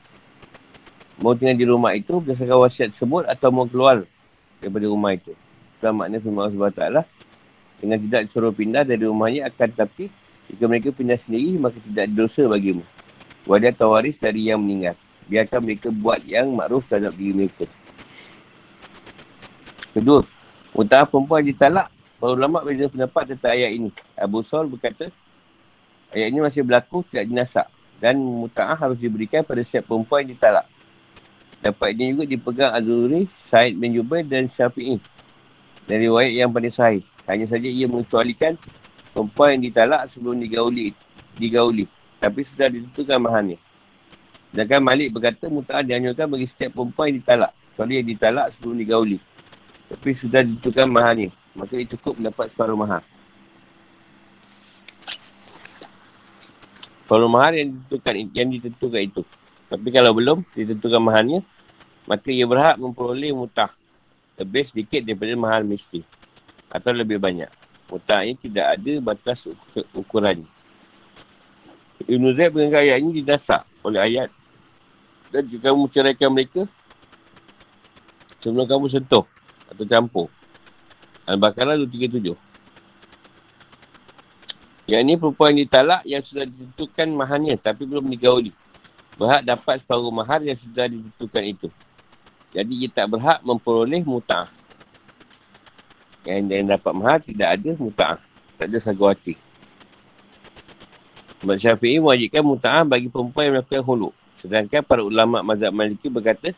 [1.19, 4.05] mau tinggal di rumah itu berdasarkan wasiat tersebut atau mau keluar
[4.63, 5.33] daripada rumah itu.
[5.77, 6.85] Itu maknanya firman Allah SWT
[7.83, 10.09] dengan tidak disuruh pindah dari rumahnya akan tapi
[10.47, 12.85] jika mereka pindah sendiri, maka tidak dosa bagimu.
[13.47, 14.95] Wadah atau waris dari yang meninggal.
[15.27, 17.67] Biarkan mereka buat yang makruf terhadap diri mereka.
[19.91, 20.23] Kedua,
[20.75, 21.91] utara perempuan ditalak.
[22.17, 23.91] Para ulama berbeza pendapat tentang ayat ini.
[24.17, 25.11] Abu Sol berkata,
[26.15, 27.67] ayat ini masih berlaku tidak dinasak.
[27.97, 30.67] Dan muta'ah harus diberikan pada setiap perempuan yang ditalak.
[31.65, 35.01] Dapat ini juga dipegang Azuri, Said bin Jubair dan Syafi'i.
[35.89, 37.03] Dari riwayat yang paling sahih.
[37.27, 38.55] Hanya saja ia mengecualikan
[39.17, 40.93] perempuan yang ditalak sebelum digauli
[41.41, 41.89] digauli.
[42.21, 43.57] Tapi sudah ditentukan mahalnya
[44.53, 47.53] sedangkan Malik berkata muta'ah dianyurkan bagi setiap perempuan yang ditalak.
[47.53, 49.19] Kecuali yang ditalak sebelum digauli.
[49.89, 53.01] Tapi sudah ditentukan mahalnya maka ia cukup mendapat separuh mahal
[57.01, 59.23] separuh mahal yang ditentukan yang ditentukan itu.
[59.67, 61.41] Tapi kalau belum ditentukan mahalnya
[62.05, 63.73] maka ia berhak memperoleh mutah.
[64.37, 66.05] Lebih sedikit daripada mahal mesti.
[66.69, 69.47] Atau lebih banyak Ini tidak ada batas
[69.95, 70.43] ukuran.
[72.07, 74.29] Ibn Zaid menganggap ayat ini didasar oleh ayat.
[75.31, 76.67] Dan jika kamu ceraikan mereka,
[78.43, 79.27] sebelum kamu sentuh
[79.71, 80.29] atau campur.
[81.27, 82.39] Al-Baqarah 237.
[84.87, 88.55] Yang ini perempuan yang ditalak yang sudah ditentukan mahalnya tapi belum digauli.
[89.19, 91.69] Berhak dapat separuh mahal yang sudah ditentukan itu.
[92.55, 94.47] Jadi ia tak berhak memperoleh mutah.
[96.27, 98.21] Yang, yang dapat mahal tidak ada muta'ah.
[98.59, 99.39] Tak ada sagawati.
[101.41, 104.15] Sebab Syafi'i mewajibkan muta'ah bagi perempuan yang melakukan huluk.
[104.43, 106.51] Sedangkan para ulama mazhab maliki berkata,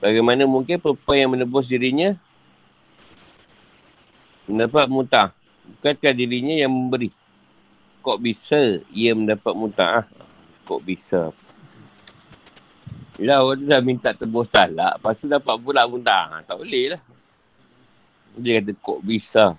[0.00, 2.16] bagaimana mungkin perempuan yang menebus dirinya
[4.48, 5.30] mendapat muta'ah.
[5.64, 7.12] Bukankah dirinya yang memberi?
[8.00, 10.04] Kok bisa ia mendapat muta'ah?
[10.64, 11.32] Kok bisa?
[13.20, 16.40] Bila orang tu dah minta tebus talak, lepas tu dapat pula muta'ah.
[16.44, 17.13] Tak boleh lah.
[18.34, 19.54] Dia kata kok bisa.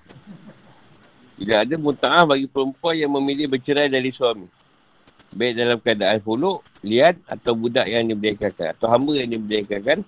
[1.36, 4.48] Tidak ada muta'ah bagi perempuan yang memilih bercerai dari suami.
[5.36, 8.72] Baik dalam keadaan fuluk, liat atau budak yang diberdekakan.
[8.72, 10.00] Atau hamba yang diberdekakan.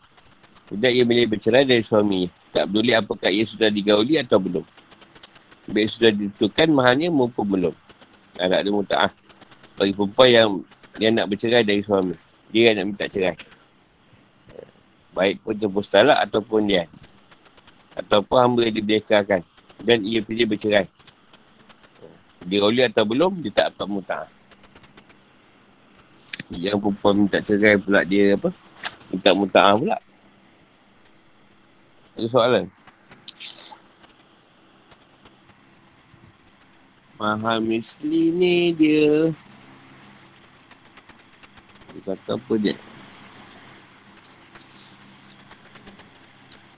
[0.71, 2.31] Budak yang boleh bercerai dari suami.
[2.55, 4.63] Tak peduli apakah ia sudah digauli atau belum.
[5.67, 7.75] Baik sudah ditentukan mahalnya maupun belum.
[8.39, 9.11] Tak ada muta'ah.
[9.75, 10.49] Bagi perempuan yang
[10.97, 12.15] yang nak bercerai dari suami.
[12.55, 13.35] Dia nak minta cerai.
[15.11, 16.87] Baik pun tembus talak ataupun dia.
[17.97, 19.41] Ataupun hamba yang diberdekakan.
[19.81, 20.85] Dan ia pilih bercerai.
[22.47, 24.29] Dia oleh atau belum, dia tak dapat muta'ah.
[26.53, 28.49] Yang perempuan minta cerai pula dia apa?
[29.11, 29.97] Minta muta'ah pula.
[32.15, 32.65] Ada soalan?
[37.17, 39.33] Mahal misli ni dia.
[41.91, 42.77] Dia kata apa dia?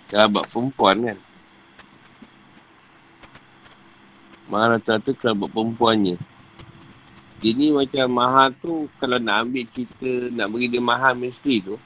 [0.09, 1.19] Kerabat perempuan kan?
[4.49, 6.17] Mahal rata-rata kerabat perempuannya.
[7.39, 11.77] Dia ni macam mahal tu, kalau nak ambil cerita, nak beri dia mahal mesti tu,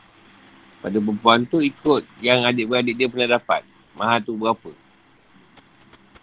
[0.79, 3.67] pada perempuan tu ikut yang adik-beradik dia pernah dapat.
[3.99, 4.71] Mahal tu berapa.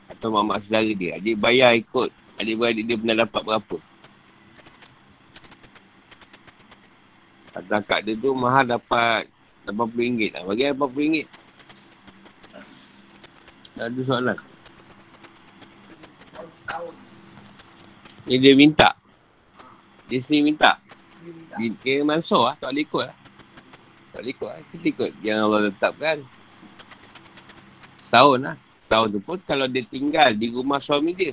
[0.09, 1.21] Atau mak-mak saudara dia.
[1.21, 2.11] Adik bayar ikut
[2.41, 3.77] adik-beradik dia pernah dapat berapa.
[7.53, 9.29] Atau akak dia tu mahal dapat
[9.69, 10.43] RM80 lah.
[10.49, 11.40] Bagi RM80.
[13.81, 14.37] Ada soalan.
[18.29, 18.93] Ni dia minta.
[20.13, 20.77] Dia sini minta.
[21.57, 22.55] Dia mansur lah.
[22.61, 23.17] Tak boleh ikut lah.
[24.13, 24.61] Tak boleh ikut lah.
[24.69, 26.19] Kita ikut yang Allah letakkan.
[28.05, 28.57] Setahun lah.
[28.85, 31.33] Setahun tu pun kalau dia tinggal di rumah suami dia.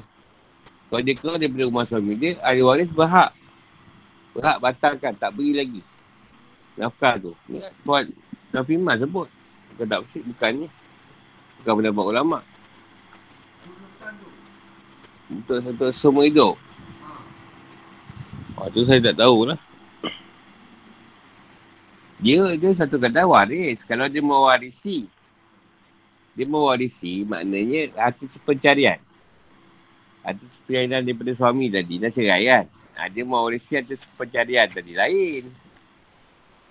[0.88, 3.36] Kalau dia keluar daripada rumah suami dia, ahli waris berhak.
[4.31, 5.13] Berhak batalkan.
[5.19, 5.81] Tak beri lagi.
[6.79, 7.36] Nafkah tu.
[7.51, 8.07] Ni buat
[8.55, 9.27] Nafi Mas sebut.
[9.75, 10.23] Bukan tak bersih.
[11.67, 12.39] Bukan pendapat ulama.
[15.27, 16.56] Untuk satu semua hidup.
[18.56, 19.60] Oh, tu saya tak tahulah.
[22.23, 23.84] Dia dia satu kata waris.
[23.84, 25.12] Kalau dia mewarisi.
[26.39, 29.03] Dia mewarisi maknanya harta pencarian.
[30.23, 31.99] Harta pencarian daripada suami tadi.
[31.99, 32.65] Dah cerai kan?
[32.95, 34.95] Ha, dia mewarisi harta pencarian tadi.
[34.95, 35.43] Lain.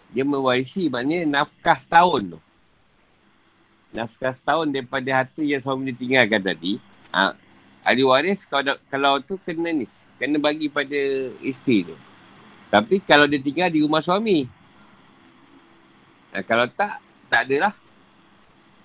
[0.08, 2.45] Dia mewarisi maknanya nafkah setahun tu.
[3.94, 6.82] Nafkah setahun daripada harta yang suami dia tinggalkan tadi.
[7.14, 7.32] Ha,
[7.86, 9.86] ahli waris kalau, kalau tu kena ni.
[10.16, 10.96] Kena bagi pada
[11.44, 11.96] isteri tu.
[12.72, 14.48] Tapi kalau dia tinggal di rumah suami,
[16.34, 17.00] dan kalau tak,
[17.32, 17.74] tak ada lah.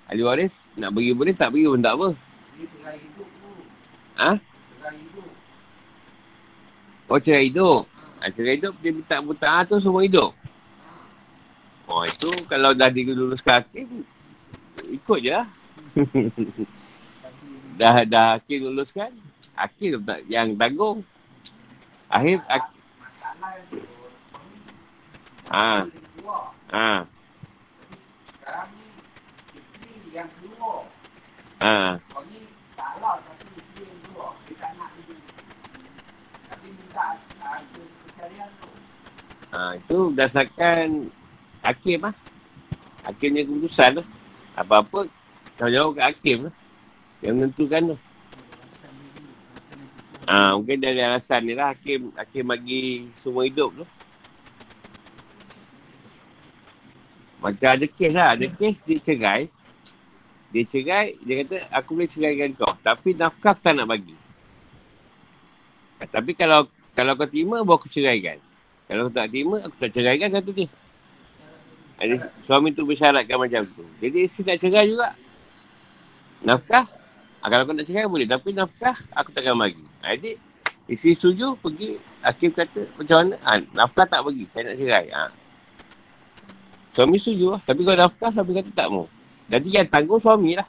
[0.07, 2.09] Ahli waris nak bagi boleh, tak bagi pun tak apa.
[4.21, 4.31] Ha?
[7.11, 7.83] Oh, cerai hidup.
[8.23, 10.31] Ha, cerai hidup, dia minta buta tu semua hidup.
[11.91, 14.07] Oh, itu kalau dah diluluskan hakim,
[14.91, 15.47] ikut je lah.
[17.79, 19.11] dah, dah hakim luluskan,
[19.55, 21.01] hakim yang tanggung.
[22.11, 22.79] Akhir, hakim.
[25.51, 25.83] Ha.
[26.71, 27.03] Ha.
[28.39, 28.87] Sekarang ni
[29.51, 30.87] isteri yang keluar.
[31.59, 31.99] Ha.
[32.07, 32.39] Suami
[32.79, 34.31] tak lah tapi isteri yang keluar.
[34.47, 35.15] Dia tak nak dia.
[36.47, 37.05] Tapi minta
[38.07, 38.69] pencarian tu.
[39.51, 40.87] Ha, itu berdasarkan
[41.67, 42.15] hakim lah.
[43.03, 44.07] Hakimnya keputusan lah.
[44.57, 45.07] Apa-apa,
[45.57, 46.55] jawab kat hakim lah.
[47.21, 47.97] Yang menentukan tu.
[50.31, 53.85] Ha, mungkin dari alasan ni lah hakim, hakim bagi semua hidup tu.
[57.41, 58.37] Macam ada kes lah.
[58.37, 59.49] Ada kes dia cerai.
[60.51, 62.69] Dia cerai, dia kata, aku boleh ceraikan kau.
[62.83, 64.13] Tapi nafkah tak nak bagi.
[66.01, 68.37] Tapi kalau kalau kau terima, baru aku ceraikan.
[68.85, 70.67] Kalau kau tak terima, aku tak ceraikan, kata dia.
[72.01, 73.85] Jadi, suami tu bersyaratkan macam tu.
[74.01, 75.09] Jadi, isteri nak cerai juga.
[76.41, 76.85] Nafkah,
[77.37, 78.25] ha, kalau kau nak cerai, boleh.
[78.25, 79.85] Tapi nafkah, aku takkan bagi.
[80.01, 80.41] Ha, jadi,
[80.89, 82.01] isteri setuju, pergi.
[82.25, 83.35] Hakim kata, macam mana?
[83.45, 85.05] Ha, nafkah tak bagi, saya nak cerai.
[85.13, 85.29] Ha.
[86.91, 87.61] Suami setuju lah.
[87.61, 89.05] Tapi kalau nafkah, suami kata tak mau.
[89.51, 90.67] Jadi yang tanggung suami lah.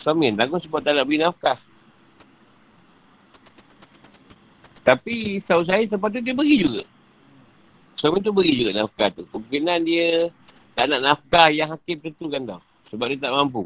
[0.00, 1.58] Suami yang tanggung sebab tak nak beri nafkah.
[4.82, 6.82] Tapi sahabat saya sepatutnya dia beri juga.
[7.94, 9.22] Suami tu beri juga nafkah tu.
[9.30, 10.26] Kemungkinan dia
[10.74, 12.60] tak nak nafkah yang hakim tentukan tau.
[12.90, 13.64] Sebab dia tak mampu.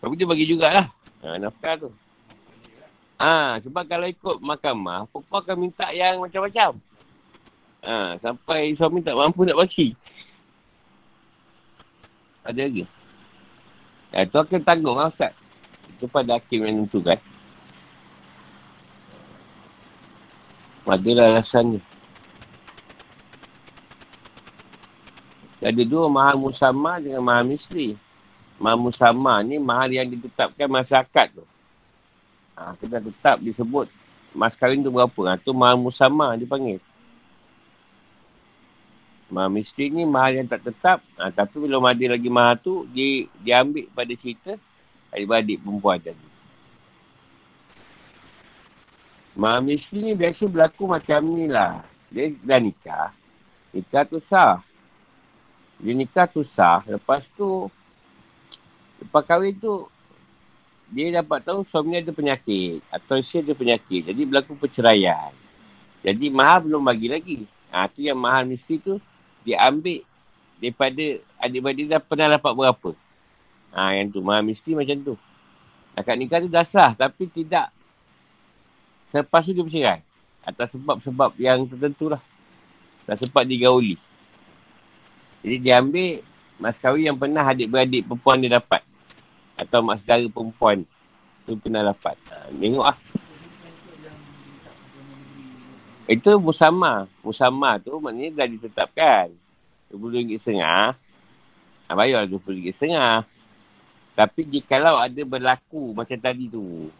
[0.00, 0.86] Tapi dia bagi jugalah.
[1.24, 1.90] Ha, nafkah tu.
[3.16, 6.76] Ha, sebab kalau ikut mahkamah, perempuan akan minta yang macam-macam.
[7.86, 9.96] Ha, sampai suami tak mampu nak bagi.
[12.44, 12.84] Ada lagi.
[14.14, 15.32] Ya, itu akan tanggung lah Ustaz.
[15.96, 17.18] Itu pada hakim yang tentukan.
[20.86, 21.95] Adalah alasannya.
[25.66, 27.98] Ada dua mahal musamma dengan mahal misli.
[28.62, 31.44] Mahal musamma ni mahal yang ditetapkan masyarakat tu.
[32.54, 33.90] Ha, kita tetap disebut
[34.30, 35.20] mas kahwin tu berapa.
[35.26, 36.78] Ha, tu mahal musamma dipanggil.
[39.26, 41.02] Mahal miskin ni mahal yang tak tetap.
[41.18, 44.54] Ha, tapi belum ada lagi mahal tu, dia, dia ambil pada cerita
[45.10, 46.26] adik-beradik perempuan tadi.
[49.34, 51.82] Mahal miskin ni biasa berlaku macam ni lah.
[52.14, 53.10] Dia dah nikah.
[53.74, 54.62] Nikah tu sah.
[55.80, 56.80] Dia nikah tu sah.
[56.88, 57.68] Lepas tu,
[59.02, 59.88] lepas kahwin tu,
[60.88, 62.80] dia dapat tahu suami ada penyakit.
[62.88, 64.12] Atau isteri ada penyakit.
[64.12, 65.32] Jadi berlaku perceraian.
[66.00, 67.38] Jadi mahal belum bagi lagi.
[67.74, 68.96] Ha, tu yang mahal miskin tu,
[69.42, 70.00] dia ambil
[70.62, 71.04] daripada
[71.42, 72.90] adik-adik dah pernah dapat berapa.
[73.76, 75.14] Ha, yang tu, mahal mesti macam tu.
[75.96, 77.72] Akad nikah tu dah sah tapi tidak
[79.08, 80.00] selepas tu dia bercerai.
[80.44, 82.20] Atas sebab-sebab yang tertentu lah.
[83.08, 83.96] Dah sempat digauli.
[85.46, 86.26] Jadi dia ambil
[86.58, 88.82] mas kahwin yang pernah adik-beradik perempuan dia dapat.
[89.54, 90.82] Atau mas saudara perempuan
[91.46, 92.18] tu pernah dapat.
[92.34, 92.98] Ha, tengok lah.
[96.10, 97.06] Itu musama.
[97.22, 99.30] Musama tu maknanya dah ditetapkan.
[99.94, 100.58] RM20.5.
[100.58, 103.22] Ha, bayar RM20.5.
[104.18, 106.90] Tapi jikalau ada berlaku macam tadi tu.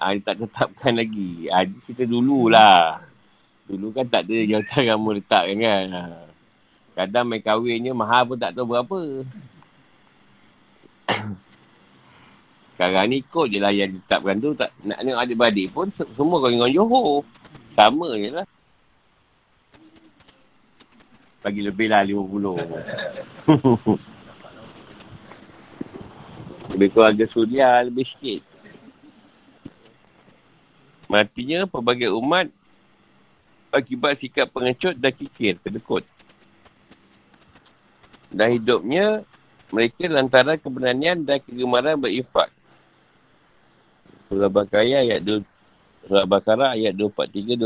[0.00, 1.52] Ha, dia tak tetapkan lagi.
[1.52, 3.11] Ha, kita dululah.
[3.72, 5.88] Dulu kan tak ada jawatan kamu letakkan kan.
[5.96, 6.28] Ha.
[6.92, 9.24] Kadang main kahwinnya mahal pun tak tahu berapa.
[12.76, 14.52] Sekarang ni kot je lah yang ditetapkan tu.
[14.52, 17.24] Tak, nak tengok adik-beradik pun semua kau dengan Johor.
[17.72, 18.44] Sama je lah.
[21.40, 22.28] Bagi lebih lah 50.
[26.76, 28.44] lebih keluarga suria lebih sikit.
[31.08, 32.52] Matinya pelbagai umat
[33.72, 36.04] akibat sikap pengecut dan kikir, kedekut.
[38.28, 39.24] Dan hidupnya
[39.72, 42.52] mereka lantaran keberanian dan kegemaran berinfak.
[44.28, 45.52] Surah Bakaya ayat 2
[46.02, 47.62] Surah Bakara ayat 243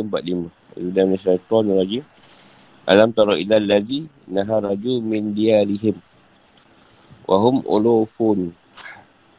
[0.77, 0.93] 245.
[0.93, 2.05] Dan syaitan rajim.
[2.85, 5.97] Alam tara ila allazi naharaju min diarihim.
[7.25, 8.53] Wahum ulufun.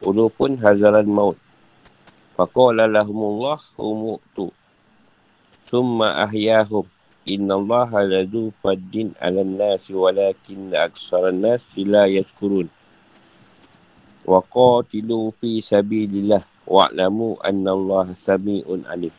[0.02, 1.38] Ulufun hazaran maut.
[2.34, 4.50] Faqala lahumullah umutu.
[5.68, 6.88] Summa ahyahum.
[7.28, 12.72] Inna Allah lazu faddin ala nasi walakin aksaran nasi la yaskurun.
[14.24, 19.12] Wa qatilu fi sabilillah wa'lamu anna Allah sami'un alim.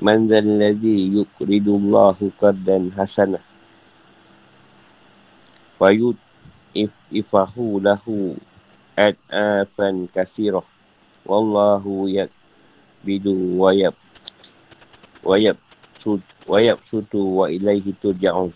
[0.00, 3.44] Man zal ladzi yuqridu Allah qardan hasanah.
[5.76, 6.16] Fayut
[6.72, 8.40] if ifahu lahu
[8.96, 10.64] at afan kathirah.
[11.28, 12.32] Wallahu yak
[13.04, 13.92] bidu wayab
[15.20, 15.60] wayab
[16.00, 18.52] sud wayab sutu wa ilaihi turja'un.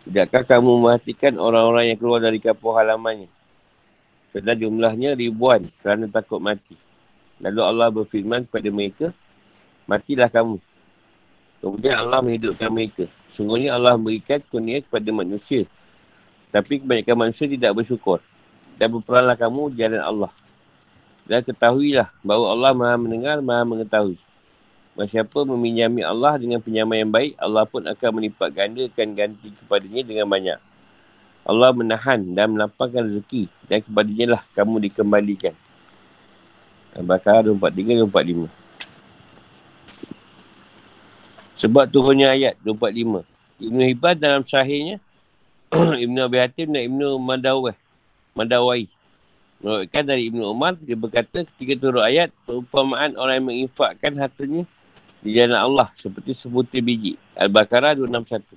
[0.00, 3.28] Tidakkah kamu mematikan orang-orang yang keluar dari kampung halamannya?
[4.32, 6.72] Sedang jumlahnya ribuan kerana takut mati.
[7.40, 9.06] Lalu Allah berfirman kepada mereka,
[9.84, 10.56] matilah kamu.
[11.60, 13.04] Kemudian Allah menghidupkan mereka.
[13.36, 15.68] Sungguhnya Allah memberikan kurnia kepada manusia.
[16.48, 18.24] Tapi kebanyakan manusia tidak bersyukur.
[18.80, 20.32] Dan berperanglah kamu jalan Allah.
[21.30, 24.18] Dan ketahuilah bahawa Allah maha mendengar, maha mengetahui.
[24.98, 30.26] Siapa meminjami Allah dengan pinjaman yang baik, Allah pun akan melipat gandakan ganti kepadanya dengan
[30.26, 30.58] banyak.
[31.46, 35.54] Allah menahan dan melapangkan rezeki dan kepadanya lah kamu dikembalikan.
[36.98, 38.50] Al-Baqarah 243 245.
[41.62, 43.22] Sebab turunnya ayat 245.
[43.60, 44.98] Ibn Hibban dalam sahihnya
[46.04, 47.78] Ibn Abi Hatim dan Ibn Madawai.
[48.34, 48.99] Madawai.
[49.60, 54.64] Menurutkan dari Ibn Umar, dia berkata ketika turun ayat, perumpamaan orang yang menginfakkan hartanya
[55.20, 57.20] di jalan Allah seperti sebutir biji.
[57.36, 58.56] Al-Baqarah 261.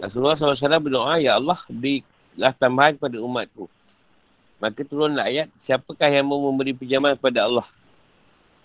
[0.00, 3.72] Rasulullah SAW berdoa, Ya Allah, berilah tambahan kepada umatku.
[4.60, 7.64] Maka turunlah ayat, siapakah yang mau memberi pinjaman kepada Allah?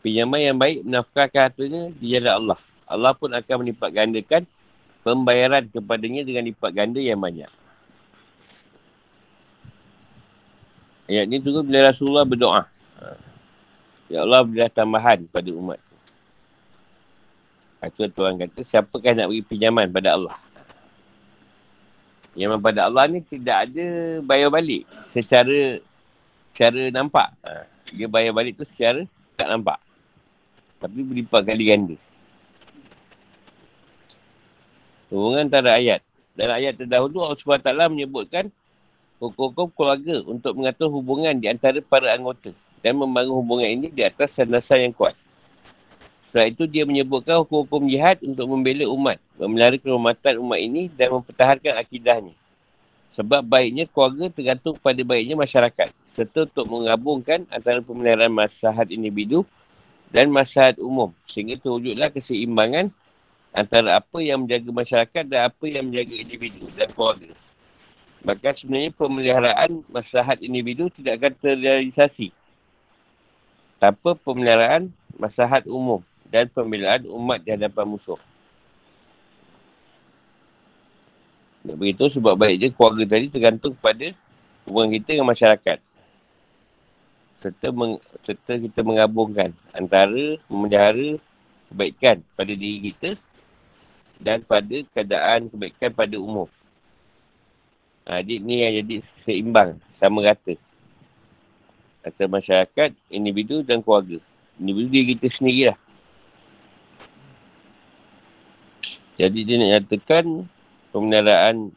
[0.04, 2.60] Pinjaman yang baik menafkahkan hartanya di jalan Allah.
[2.86, 4.44] Allah pun akan melipat gandakan
[5.02, 7.48] pembayaran kepadanya dengan lipat ganda yang banyak.
[11.06, 12.66] Ayat ini turun bila Rasulullah berdoa.
[14.10, 15.82] Ya Allah berilah tambahan pada umat.
[17.86, 20.34] Itu Tuhan kata, siapakah nak beri pinjaman pada Allah?
[22.34, 23.86] Yang pada Allah ni tidak ada
[24.26, 25.78] bayar balik secara
[26.50, 27.30] secara nampak.
[27.46, 29.06] Ha, dia bayar balik tu secara
[29.38, 29.78] tak nampak.
[30.82, 31.98] Tapi berlipat kali ganda.
[35.14, 36.02] Hubungan antara ayat.
[36.36, 38.52] Dalam ayat terdahulu Allah SWT menyebutkan
[39.32, 42.52] hukum-hukum keluarga untuk mengatur hubungan di antara para anggota
[42.86, 45.18] dan membangun hubungan ini di atas sandasan yang kuat.
[46.30, 51.80] Setelah itu dia menyebutkan hukum-hukum jihad untuk membela umat, memelihara kehormatan umat ini dan mempertahankan
[51.80, 52.36] akidahnya.
[53.16, 59.48] Sebab baiknya keluarga tergantung pada baiknya masyarakat serta untuk menggabungkan antara pemeliharaan masyarakat individu
[60.12, 61.16] dan masyarakat umum.
[61.24, 62.92] Sehingga terwujudlah keseimbangan
[63.56, 67.32] antara apa yang menjaga masyarakat dan apa yang menjaga individu dan keluarga.
[68.26, 72.34] Bahkan sebenarnya pemeliharaan masyarakat individu tidak akan terrealisasi
[73.78, 76.02] tanpa pemeliharaan masyarakat umum
[76.34, 78.18] dan pembelaan umat di hadapan musuh.
[81.66, 84.10] Begitu sebab baik je keluarga tadi tergantung kepada
[84.66, 85.78] hubungan kita dengan masyarakat.
[87.46, 91.22] Serta, meng, serta kita menggabungkan antara memelihara
[91.70, 93.18] kebaikan pada diri kita
[94.18, 96.50] dan pada keadaan kebaikan pada umum.
[98.06, 98.96] Ha, jadi ni yang jadi
[99.26, 100.54] seimbang, sama rata.
[102.06, 104.22] Antara masyarakat, individu dan keluarga.
[104.62, 105.78] Individu diri kita sendirilah.
[109.18, 110.26] Jadi dia nak nyatakan
[110.94, 111.74] pemeliharaan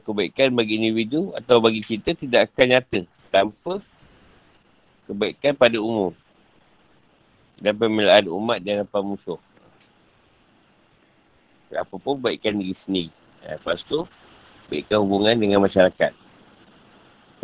[0.00, 3.84] kebaikan bagi individu atau bagi kita tidak akan nyata tanpa
[5.04, 6.14] kebaikan pada umum
[7.60, 9.36] dan pemeliharaan umat dan apa musuh.
[11.68, 13.12] Apa pun baikkan diri sendiri.
[13.42, 14.06] Lepas tu,
[14.72, 16.16] baikkan hubungan dengan masyarakat.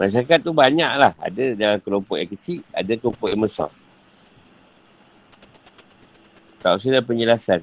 [0.01, 1.13] Masyarakat tu banyak lah.
[1.21, 3.69] Ada dalam kelompok yang kecil, ada kelompok yang besar.
[6.65, 7.61] Tak usah penjelasan.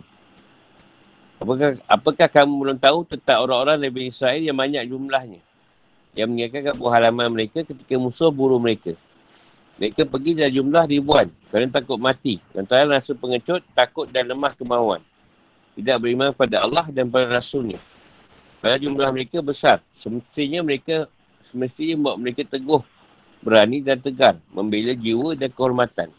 [1.36, 5.42] Apakah, apakah kamu belum tahu tentang orang-orang dari Israel yang banyak jumlahnya?
[6.16, 8.96] Yang meninggalkan kampung halaman mereka ketika musuh buru mereka.
[9.76, 12.40] Mereka pergi dalam jumlah ribuan kerana takut mati.
[12.56, 15.04] Antara rasa pengecut, takut dan lemah kemauan.
[15.76, 17.76] Tidak beriman pada Allah dan pada Rasulnya.
[18.66, 19.78] Pada jumlah mereka besar.
[20.02, 21.06] Semestinya mereka
[21.54, 22.82] semestinya buat mereka teguh,
[23.46, 24.42] berani dan tegar.
[24.50, 26.10] Membela jiwa dan kehormatan.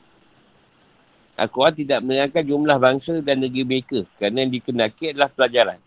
[1.34, 5.78] Al-Quran tidak menerangkan jumlah bangsa dan negeri mereka kerana yang dikenaki adalah pelajaran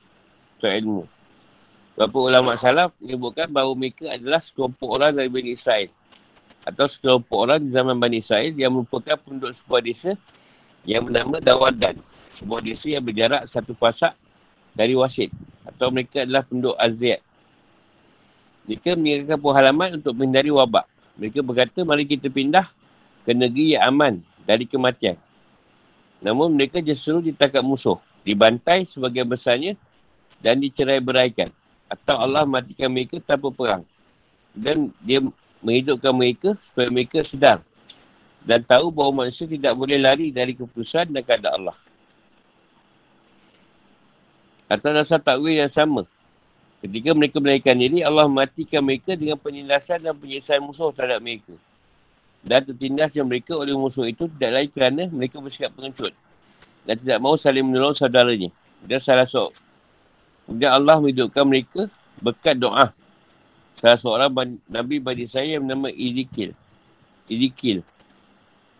[0.60, 1.08] soal ilmu.
[1.96, 5.88] Beberapa ulama salaf menyebutkan bahawa mereka adalah sekelompok orang dari Bani Israel
[6.68, 10.12] atau sekelompok orang di zaman Bani Israel yang merupakan penduduk sebuah desa
[10.84, 11.96] yang bernama Dawadan.
[12.36, 14.12] Sebuah desa yang berjarak satu pasak
[14.80, 15.28] dari Wasid
[15.68, 17.20] atau mereka adalah penduduk Azriat.
[18.64, 20.88] Mereka meninggalkan halaman untuk menghindari wabak.
[21.20, 22.72] Mereka berkata, mari kita pindah
[23.28, 24.14] ke negeri yang aman
[24.48, 25.20] dari kematian.
[26.24, 29.76] Namun mereka justru ditangkap musuh, dibantai sebagai besarnya
[30.40, 31.52] dan dicerai beraikan.
[31.92, 33.84] Atau Allah matikan mereka tanpa perang.
[34.56, 35.20] Dan dia
[35.60, 37.60] menghidupkan mereka supaya mereka sedar.
[38.46, 41.78] Dan tahu bahawa manusia tidak boleh lari dari keputusan dan keadaan Allah.
[44.70, 46.06] Atau rasa takwil yang sama.
[46.80, 51.52] Ketika mereka melahirkan diri, Allah matikan mereka dengan penindasan dan penyiasaan musuh terhadap mereka.
[52.40, 56.16] Dan tertindasnya mereka oleh musuh itu tidak lain kerana mereka bersikap pengecut.
[56.88, 58.48] Dan tidak mahu saling menolong saudaranya.
[58.86, 59.58] Dan salah seorang.
[60.48, 61.82] Kemudian Allah menghidupkan mereka
[62.24, 62.96] berkat doa.
[63.76, 64.32] Salah seorang
[64.72, 66.56] Nabi Bani saya yang bernama Izikil.
[67.28, 67.84] Izikil.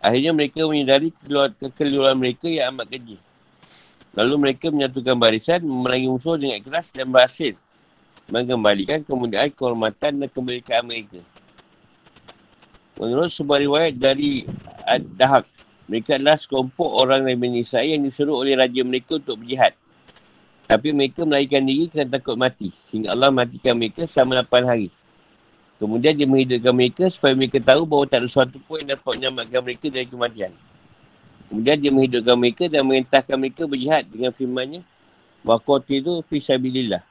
[0.00, 1.12] Akhirnya mereka menyadari
[1.60, 3.20] kekeliruan mereka yang amat keji.
[4.18, 7.54] Lalu mereka menyatukan barisan, memerangi musuh dengan ikhlas dan berhasil
[8.30, 11.20] mengembalikan kemudian kehormatan dan kemerdekaan mereka.
[12.96, 14.46] Menurut sebuah riwayat dari
[14.86, 15.44] Ad-Dahak,
[15.90, 19.74] mereka adalah sekelompok orang dari Bani Israel yang diseru oleh raja mereka untuk berjihad.
[20.70, 22.70] Tapi mereka melarikan diri kerana takut mati.
[22.86, 24.88] Sehingga Allah matikan mereka selama 8 hari.
[25.82, 29.60] Kemudian dia menghidupkan mereka supaya mereka tahu bahawa tak ada sesuatu pun yang dapat menyelamatkan
[29.66, 30.52] mereka dari kematian.
[31.50, 34.86] Kemudian dia menghidupkan mereka dan merintahkan mereka berjihad dengan firmannya.
[35.42, 37.02] Wakoti itu fisabilillah.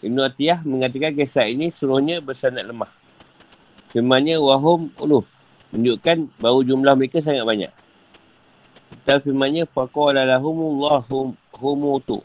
[0.00, 2.88] Ibn Atiyah mengatakan kisah ini suruhnya bersanat lemah.
[3.92, 5.20] Firmannya wahum uluh.
[5.68, 7.72] Menunjukkan bahawa jumlah mereka sangat banyak.
[9.04, 12.24] Dan firmannya faqala lahumullahu humutu.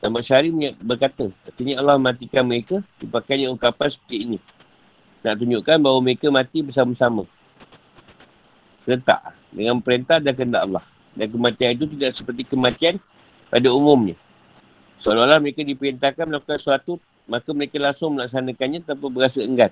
[0.00, 0.48] Dan Masyari
[0.80, 4.38] berkata, katanya Allah matikan mereka, dipakainya ungkapan seperti ini.
[5.22, 7.28] Nak tunjukkan bahawa mereka mati bersama-sama.
[8.82, 10.84] Serentak dengan perintah dan kehendak Allah.
[11.12, 12.96] Dan kematian itu tidak seperti kematian
[13.52, 14.16] pada umumnya.
[15.04, 19.70] Seolah-olah mereka diperintahkan melakukan sesuatu maka mereka langsung melaksanakannya tanpa berasa enggan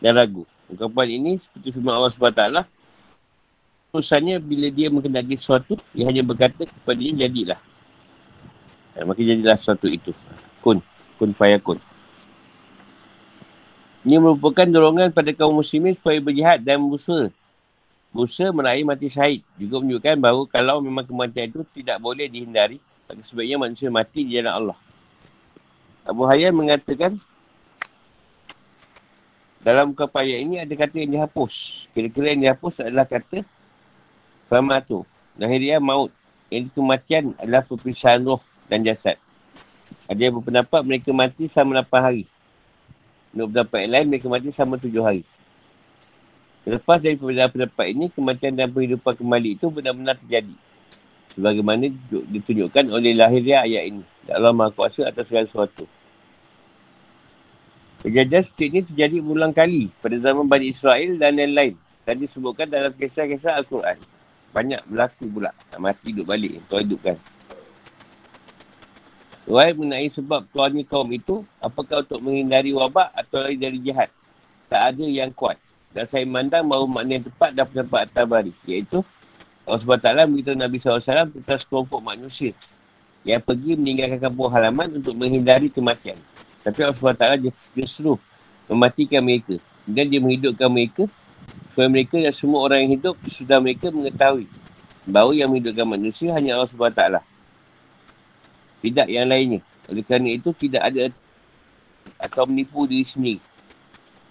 [0.00, 0.48] dan ragu.
[0.68, 2.44] Ungkapan ini seperti firman Allah SWT,
[3.92, 7.60] urusannya bila dia mengendaki sesuatu, dia hanya berkata kepada dia, jadilah.
[8.96, 10.12] Ya, maka jadilah sesuatu itu.
[10.60, 10.84] Kun.
[11.16, 11.80] Kun fayakun.
[14.06, 17.28] Ini merupakan dorongan pada kaum muslimin supaya berjihad dan berusaha.
[18.12, 19.44] Berusaha meraih mati syahid.
[19.60, 24.40] Juga menunjukkan bahawa kalau memang kematian itu tidak boleh dihindari, maka sebaiknya manusia mati di
[24.40, 24.78] jalan Allah.
[26.08, 27.20] Abu Hayyan mengatakan
[29.60, 31.84] dalam kapaya ini ada kata yang dihapus.
[31.92, 33.44] Kira-kira yang dihapus adalah kata
[34.48, 35.04] Famatu.
[35.36, 36.08] Lahiriah maut.
[36.48, 38.40] Yang kematian adalah perpisahan roh
[38.72, 39.20] dan jasad.
[40.08, 42.24] Ada yang berpendapat mereka mati sama 8 hari.
[43.36, 45.22] Menurut pendapat lain, mereka mati sama 7 hari.
[46.66, 50.54] Lepas dari perbezaan pendapat ini, kematian dan kehidupan kembali itu benar-benar terjadi.
[51.38, 54.02] Sebagaimana ditunjukkan oleh lahirnya ayat ini.
[54.32, 55.86] Allah Maha Kuasa atas segala sesuatu.
[58.02, 61.74] Kejadian seperti ini terjadi berulang kali pada zaman Bani Israel dan lain-lain.
[62.06, 63.98] Tadi disebutkan dalam kisah-kisah Al-Quran.
[64.54, 65.50] Banyak berlaku pula.
[65.74, 66.62] Nak mati hidup balik.
[66.70, 67.16] Tuan hidupkan.
[69.48, 74.12] Ruai mengenai sebab tuannya kaum itu, apakah untuk menghindari wabak atau lari dari jahat?
[74.68, 75.56] Tak ada yang kuat.
[75.92, 78.52] Dan saya memandang bahawa makna yang tepat dan pendapat At-Tabari.
[78.68, 79.00] Iaitu,
[79.68, 82.56] Allah SWT beritahu Nabi SAW tentang sekelompok manusia
[83.26, 86.16] yang pergi meninggalkan kampung halaman untuk menghindari kematian.
[86.64, 88.16] Tapi Allah SWT justru
[88.68, 89.56] mematikan mereka.
[89.88, 91.08] Dan dia menghidupkan mereka
[91.72, 94.44] supaya mereka dan semua orang yang hidup sudah mereka mengetahui
[95.08, 97.02] bahawa yang menghidupkan manusia hanya Allah SWT.
[98.84, 99.60] Tidak yang lainnya.
[99.88, 101.08] Oleh kerana itu tidak ada
[102.20, 103.40] atau menipu diri sendiri.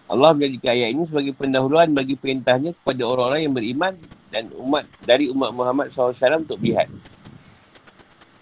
[0.08, 3.94] Allah menjadikan ayat ini sebagai pendahuluan bagi perintahnya kepada orang-orang yang beriman
[4.32, 6.16] dan umat dari umat Muhammad SAW
[6.48, 6.88] untuk lihat.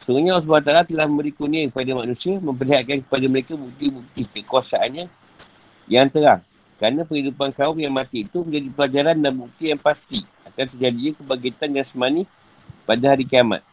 [0.05, 0.45] Sungguhnya Allah
[0.85, 5.09] SWT telah memberi kuning kepada manusia memperlihatkan kepada mereka bukti-bukti kekuasaannya
[5.89, 6.45] yang terang.
[6.77, 11.69] Kerana kehidupan kaum yang mati itu menjadi pelajaran dan bukti yang pasti akan terjadi kebangkitan
[11.73, 12.21] yang semani
[12.85, 13.65] pada hari kiamat.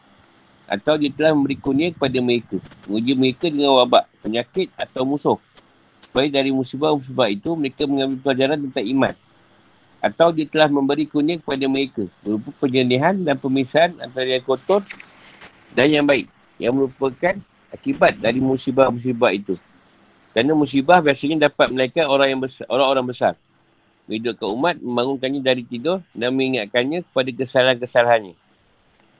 [0.65, 2.57] Atau dia telah memberi kuning kepada mereka.
[2.89, 5.37] Menguji mereka dengan wabak, penyakit atau musuh
[6.13, 9.13] supaya dari musibah-musibah itu mereka mengambil pelajaran tentang iman.
[9.97, 14.85] Atau dia telah memberi kuning kepada mereka berupa penyenihan dan pemisahan antara yang kotor
[15.73, 16.29] dan yang baik.
[16.61, 17.33] Yang merupakan
[17.73, 19.57] akibat dari musibah-musibah itu.
[20.37, 23.33] Kerana musibah biasanya dapat menaikkan orang yang besar, orang-orang besar.
[24.05, 28.37] Menghidupkan umat, membangunkannya dari tidur dan mengingatkannya kepada kesalahan-kesalahannya.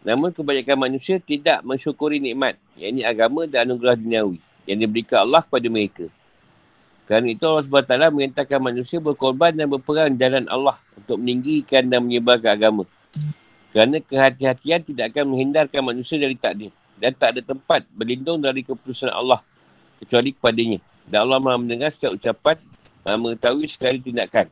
[0.05, 4.37] Namun kebanyakan manusia tidak mensyukuri nikmat, yang ini agama dan anugerah duniawi
[4.69, 6.05] yang diberikan Allah kepada mereka.
[7.03, 12.51] Kerana itu Allah SWT mengintahkan manusia berkorban dan berperang jalan Allah untuk meninggikan dan menyebarkan
[12.55, 12.83] agama.
[13.75, 16.71] Kerana kehati-hatian tidak akan menghindarkan manusia dari takdir.
[16.95, 19.43] Dan tak ada tempat berlindung dari keputusan Allah
[19.99, 20.79] kecuali kepadanya.
[21.03, 22.55] Dan Allah maha mendengar setiap ucapan,
[23.03, 24.47] maha mengetahui sekali tindakan.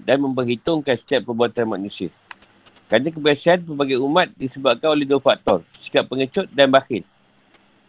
[0.00, 2.08] Dan memperhitungkan setiap perbuatan manusia.
[2.88, 5.60] Kerana kebiasaan pelbagai umat disebabkan oleh dua faktor.
[5.76, 7.04] Sikap pengecut dan bakhil.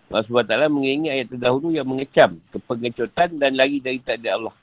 [0.10, 4.54] Allah SWT mengingat ayat terdahulu yang mengecam kepengecutan dan lari dari takdir Allah.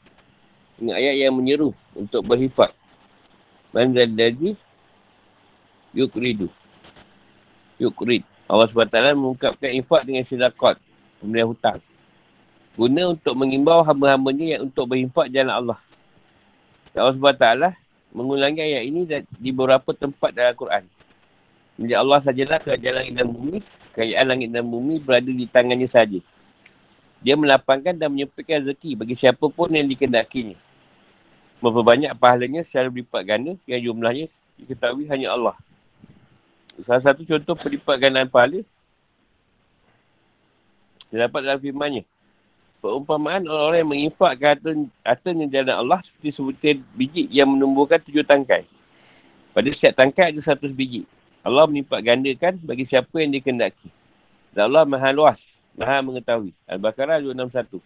[0.78, 2.70] Ingat ayat yang menyeru untuk berhifat.
[3.74, 4.54] Man zalladhi
[5.92, 6.48] yukridu.
[7.82, 8.22] Yukrid.
[8.46, 10.78] Allah SWT mengungkapkan infak dengan silakot.
[11.18, 11.78] Pembelian hutang.
[12.72, 15.78] Guna untuk mengimbau hamba-hambanya yang untuk berinfak jalan Allah.
[16.96, 17.46] Allah SWT
[18.12, 19.08] mengulangi ayat ini
[19.40, 20.84] di beberapa tempat dalam Al-Quran.
[21.82, 23.58] Milik Allah sajalah kerajaan langit dan bumi.
[23.90, 26.22] Kerajaan langit dan bumi berada di tangannya saja.
[27.18, 30.54] Dia melapangkan dan menyempitkan rezeki bagi siapa pun yang dikendakinya.
[31.58, 34.30] Berapa banyak pahalanya secara berlipat ganda yang jumlahnya
[34.62, 35.58] diketahui hanya Allah.
[36.86, 38.62] Salah satu contoh berlipat gandaan pahala
[41.10, 42.02] terdapat dalam firmannya.
[42.82, 44.70] Perumpamaan orang-orang yang mengimpak harta,
[45.06, 48.66] hartanya jalan Allah seperti sebutir biji yang menumbuhkan tujuh tangkai.
[49.54, 51.06] Pada setiap tangkai ada seratus biji.
[51.42, 53.90] Allah menimpak gandakan bagi siapa yang dikendaki.
[54.54, 55.42] Dan Allah maha luas,
[55.74, 56.54] maha mengetahui.
[56.70, 57.82] Al-Baqarah 261.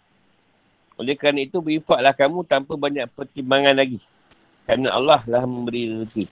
[1.01, 4.01] Oleh kerana itu, berinfaklah kamu tanpa banyak pertimbangan lagi.
[4.69, 6.25] Kerana Allah lah memberi rezeki.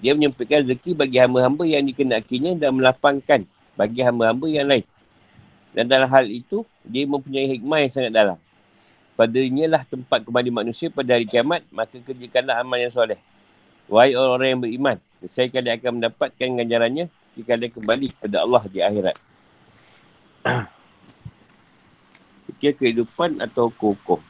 [0.00, 3.46] Dia menyempitkan rezeki bagi hamba-hamba yang dikenakinya dan melapangkan
[3.78, 4.86] bagi hamba-hamba yang lain.
[5.70, 8.38] Dan dalam hal itu, dia mempunyai hikmah yang sangat dalam.
[9.14, 13.20] Padanya lah tempat kembali manusia pada hari kiamat, maka kerjakanlah amal yang soleh.
[13.86, 14.96] Wahai orang-orang yang beriman,
[15.28, 17.04] saya kalian akan mendapatkan ganjarannya
[17.36, 19.16] jika kalian kembali kepada Allah di akhirat.
[22.48, 24.20] Fikir kehidupan atau hukum.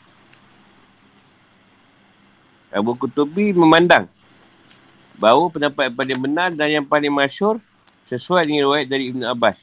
[2.71, 4.07] Abu Kutubi memandang
[5.19, 7.59] bahawa pendapat yang paling benar dan yang paling masyur
[8.07, 9.59] sesuai dengan riwayat dari Ibn Abbas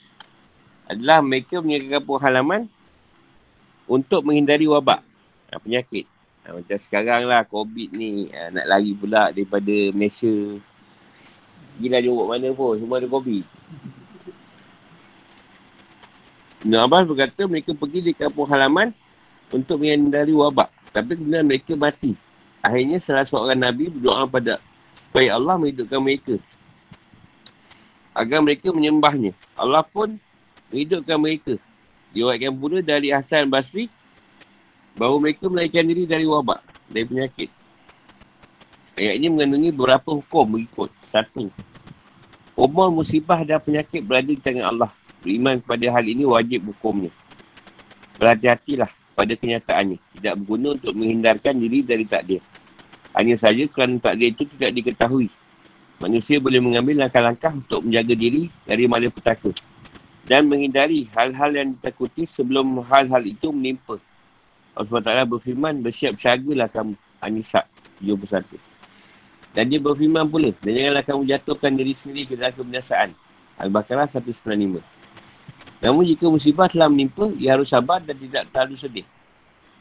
[0.88, 2.61] adalah mereka meninggalkan kampung halaman
[3.88, 5.03] untuk menghindari wabak
[5.63, 6.07] penyakit.
[6.43, 10.59] Ha, macam sekarang lah COVID ni ha, nak lari pula daripada Malaysia.
[11.78, 13.45] Gila jumpa mana pun, semua ada COVID.
[16.65, 18.89] Ibn Abbas berkata mereka pergi di kampung halaman
[19.53, 20.73] untuk menghindari wabak.
[20.89, 22.17] Tapi kemudian mereka mati.
[22.65, 24.57] Akhirnya salah seorang Nabi berdoa pada
[25.07, 26.36] supaya Allah menghidupkan mereka.
[28.17, 29.38] Agar mereka menyembahnya.
[29.53, 30.17] Allah pun
[30.73, 31.55] menghidupkan mereka.
[32.17, 33.86] Diwakilkan pula dari Hasan Basri
[34.97, 36.57] bahawa mereka melarikan diri dari wabak,
[36.89, 37.49] dari penyakit.
[38.97, 40.89] Ayat ini mengandungi beberapa hukum berikut.
[41.08, 41.47] Satu,
[42.58, 44.91] umur musibah dan penyakit berada di tangan Allah.
[45.24, 47.12] Beriman kepada hal ini wajib hukumnya.
[48.22, 49.97] Berhati-hatilah pada kenyataannya.
[50.20, 52.41] Tidak berguna untuk menghindarkan diri dari takdir.
[53.18, 55.28] Hanya saja kerana takdir itu tidak diketahui.
[55.97, 59.49] Manusia boleh mengambil langkah-langkah untuk menjaga diri dari malapetaka
[60.28, 63.97] dan menghindari hal-hal yang ditakuti sebelum hal-hal itu menimpa.
[64.78, 66.93] Allah SWT berfirman, bersiap siagalah kamu.
[67.18, 67.66] Anisa
[67.97, 68.66] 71.
[69.55, 73.09] Dan dia berfirman pula, dan janganlah kamu jatuhkan diri sendiri ke dalam kebinasaan.
[73.57, 74.81] Al-Baqarah 195.
[75.81, 79.07] Namun jika musibah telah menimpa, ia harus sabar dan tidak terlalu sedih.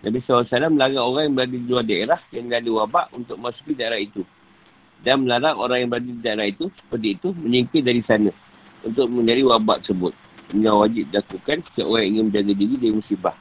[0.04, 3.80] Nabi SAW melarang orang yang berada di luar daerah yang ada wabak untuk masuk ke
[3.80, 4.22] daerah itu.
[5.00, 8.32] Dan melarang orang yang berada di daerah itu, seperti itu, menyingkir dari sana
[8.84, 10.12] untuk menjadi wabak tersebut.
[10.54, 13.36] Ini wajib dilakukan setiap orang ingin menjaga diri dari musibah.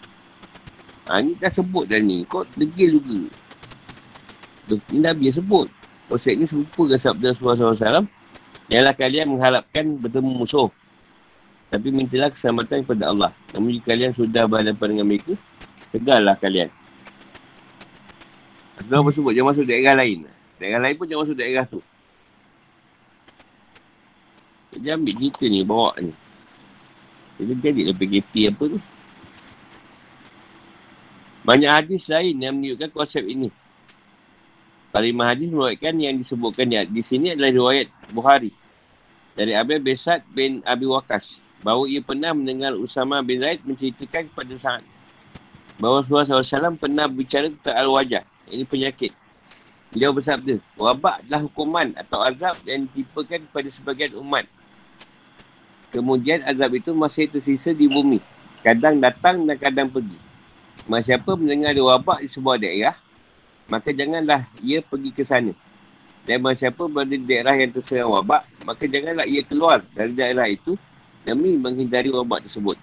[1.06, 2.26] Ha, ni dah sebut dah ni.
[2.26, 3.30] Kau degil juga.
[4.90, 5.70] Ini Nabi yang sebut.
[6.06, 8.06] Konsep ni serupa dengan sabda Rasulullah SAW.
[8.70, 10.70] Janganlah kalian mengharapkan bertemu musuh.
[11.70, 13.32] Tapi mintalah keselamatan kepada Allah.
[13.54, 15.34] Namun jika kalian sudah berhadapan dengan mereka,
[15.90, 16.70] tegallah kalian.
[18.78, 20.30] Atau apa sebut, jangan masuk daerah lain.
[20.62, 21.82] Daerah lain pun jangan masuk daerah tu.
[24.76, 26.14] Dia ambil cerita ni, bawa ni.
[27.36, 28.80] Jadi jadi lah PKP apa tu.
[31.46, 33.52] Banyak hadis lain yang menunjukkan konsep ini.
[34.96, 38.56] Kalimah hadis meruatkan yang disebutkan di, di sini adalah riwayat Bukhari.
[39.36, 41.36] Dari Abi Besat bin Abi Waqas.
[41.60, 44.88] Bahawa ia pernah mendengar Usama bin Zaid menceritakan kepada Sa'ad.
[45.84, 48.24] Bahawa Rasulullah SAW pernah bicara tentang al-wajah.
[48.48, 49.12] Ini penyakit.
[49.92, 54.48] Dia bersabda, wabak adalah hukuman atau azab yang ditipakan kepada sebagian umat.
[55.92, 58.24] Kemudian azab itu masih tersisa di bumi.
[58.64, 60.16] Kadang datang dan kadang pergi.
[60.88, 62.96] Masa siapa mendengar ada wabak di sebuah daerah,
[63.70, 65.54] maka janganlah ia pergi ke sana.
[66.26, 70.50] Dan masa siapa berada di daerah yang terserang wabak, maka janganlah ia keluar dari daerah
[70.50, 70.74] itu
[71.22, 72.78] demi menghindari wabak tersebut.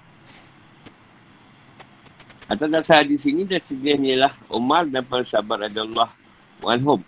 [2.47, 6.11] Atau dasar di sini dan sejenis ialah Umar dan para sahabat Allah
[6.63, 7.03] Wanhum.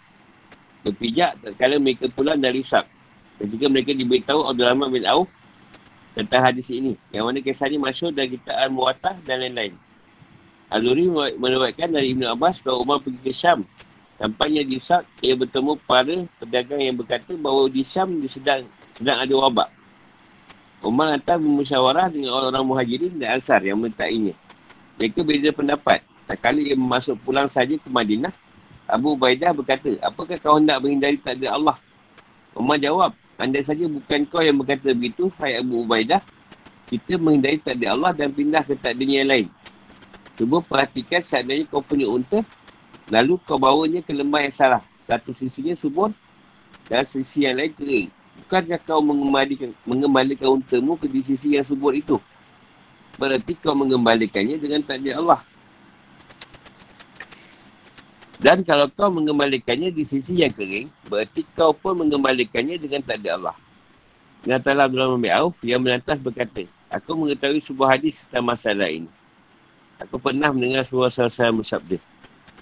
[0.83, 2.89] Berpijak kala mereka pulang dari Sab.
[3.39, 5.31] Ketika mereka diberitahu Abdul Rahman bin Auf
[6.14, 6.95] tentang hadis ini.
[7.11, 9.75] Yang mana kisah ini masyur dan kita Al-Muwatah dan lain-lain.
[10.75, 11.07] Al-Luri
[11.39, 13.62] menerbatkan dari Ibn Abbas bahawa Umar pergi ke Syam.
[14.18, 18.66] Tampaknya di Sa'd, ia bertemu para pedagang yang berkata bahawa di Syam dia sedang,
[18.99, 19.70] sedang ada wabak.
[20.83, 24.35] Umar hantar bermusyawarah dengan orang-orang muhajirin dan ansar yang mentakainya.
[24.99, 26.03] Mereka beza pendapat.
[26.27, 28.33] Tak kali ia masuk pulang saja ke Madinah,
[28.85, 31.77] Abu Ubaidah berkata, apakah kau hendak menghindari takdir Allah?
[32.53, 36.20] Umar jawab, anda saja bukan kau yang berkata begitu, hai Abu Ubaidah.
[36.85, 39.47] Kita menghindari takdir Allah dan pindah ke takdirnya yang lain.
[40.35, 42.43] Cuba perhatikan seandainya kau punya unta,
[43.11, 44.82] lalu kau bawanya ke lembah yang salah.
[45.07, 46.11] Satu sisinya subur
[46.91, 48.09] dan sisi yang lain kering.
[48.45, 52.18] Bukankah kau mengembalikan, mengembalikan untamu ke di sisi yang subur itu?
[53.14, 55.39] Berarti kau mengembalikannya dengan takdir Allah.
[58.43, 63.55] Dan kalau kau mengembalikannya di sisi yang kering, berarti kau pun mengembalikannya dengan takdir Allah.
[64.45, 69.09] Nabi Abdullah bin Auf yang melantas berkata, Aku mengetahui sebuah hadis tentang masalah ini.
[70.03, 72.03] Aku pernah mendengar sebuah salah bersabda.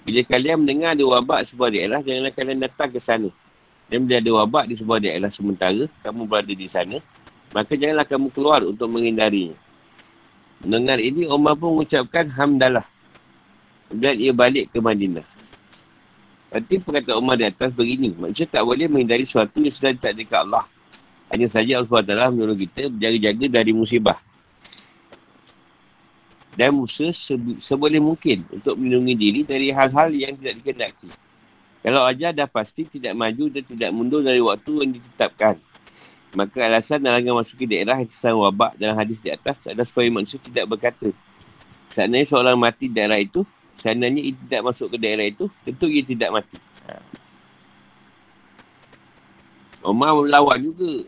[0.05, 3.29] Bila kalian mendengar ada wabak sebuah daerah, janganlah kalian datang ke sana.
[3.89, 7.01] Dan bila ada wabak di sebuah daerah sementara, kamu berada di sana,
[7.55, 9.57] maka janganlah kamu keluar untuk menghindarinya.
[10.61, 12.85] Mendengar ini, Umar pun mengucapkan hamdalah.
[13.89, 15.25] Dan ia balik ke Madinah.
[16.53, 18.13] Berarti perkataan Umar di atas begini.
[18.13, 20.65] Maksudnya tak boleh menghindari sesuatu yang sudah tak dekat Allah.
[21.33, 24.21] Hanya saja Allah SWT menyuruh kita berjaga-jaga dari musibah
[26.53, 31.09] dan Musa se- seboleh mungkin untuk melindungi diri dari hal-hal yang tidak dikendaki.
[31.83, 35.59] Kalau ajar dah pasti tidak maju dan tidak mundur dari waktu yang ditetapkan.
[36.33, 40.41] Maka alasan larangan masuki daerah yang terserang wabak dalam hadis di atas adalah supaya manusia
[40.41, 41.13] tidak berkata.
[41.93, 43.45] Seandainya seorang mati di daerah itu,
[43.77, 46.57] seandainya ia tidak masuk ke daerah itu, tentu ia tidak mati.
[46.89, 46.93] Ha.
[49.85, 51.05] Omar melawan juga.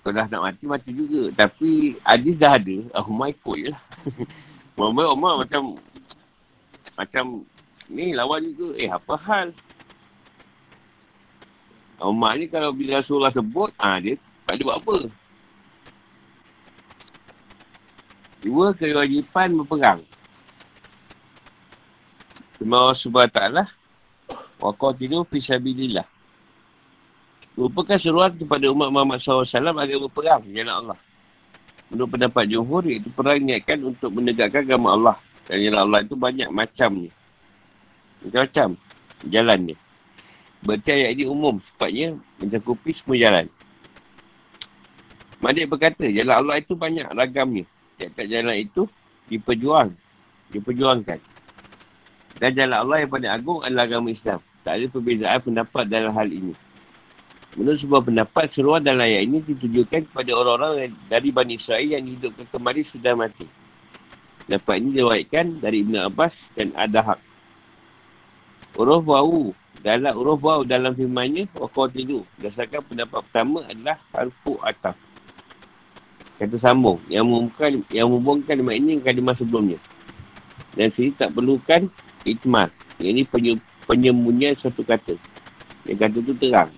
[0.00, 1.28] Kalau dah nak mati, mati juga.
[1.36, 2.76] Tapi hadis dah ada.
[2.96, 3.82] Ah, Umar ikut je lah.
[4.80, 5.76] Umar, Umar macam...
[6.96, 7.44] Macam...
[7.90, 8.78] Ni lawan juga.
[8.80, 9.48] Eh, apa hal?
[12.00, 14.16] Umar ni kalau bila Rasulullah sebut, ah dia
[14.48, 14.96] tak ada buat apa.
[18.40, 20.00] Dua kewajipan berperang.
[22.56, 23.68] Terima Allah subhanahu
[24.60, 25.40] wa qatilu fi
[27.60, 30.98] merupakan seruan kepada umat Muhammad SAW agar berperang jalan Allah.
[31.92, 35.16] Menurut pendapat Johor, itu perang niatkan untuk menegakkan agama Allah.
[35.44, 37.12] Dan jalan Allah itu banyak macamnya.
[38.24, 38.68] Macam-macam
[39.28, 39.78] jalan dia.
[40.64, 43.46] Berarti ayat ini umum sepatnya mencakupi semua jalan.
[45.44, 47.64] Madik berkata, jalan Allah itu banyak ragamnya.
[48.00, 48.82] Tiap-tiap jalan itu
[49.28, 49.88] diperjuang,
[50.56, 51.20] diperjuangkan.
[52.40, 54.40] Dan jalan Allah yang paling agung adalah agama Islam.
[54.60, 56.52] tak ada perbezaan pendapat dalam hal ini.
[57.60, 62.48] Menurut sebuah pendapat, seruan dalam ayat ini ditujukan kepada orang-orang dari Bani Israel yang hidupkan
[62.48, 63.44] kembali sudah mati.
[64.48, 67.20] Dapat ini diwaikan dari Ibn Abbas dan Adahak.
[68.80, 69.52] Uruh wa'u
[69.84, 72.24] dalam uruh wa'u dalam firmannya waqatilu.
[72.40, 74.96] Berdasarkan pendapat pertama adalah harfu ataf.
[76.40, 76.96] Kata sambung.
[77.12, 79.78] Yang menghubungkan, yang menghubungkan kalimat ini dengan kalimat sebelumnya.
[80.80, 81.92] Dan sini tak perlukan
[82.24, 82.72] itmar.
[82.96, 83.28] Ini
[83.84, 85.12] penyembunyian suatu kata.
[85.84, 86.72] Yang kata itu terang.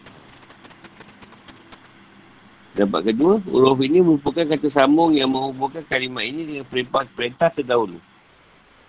[2.72, 8.00] Dapat kedua, huruf ini merupakan kata sambung yang menghubungkan kalimat ini dengan perintah-perintah terdahulu.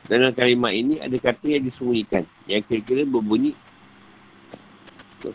[0.07, 2.23] Dalam kalimat ini ada kata yang disembunyikan.
[2.47, 3.51] Yang kira-kira berbunyi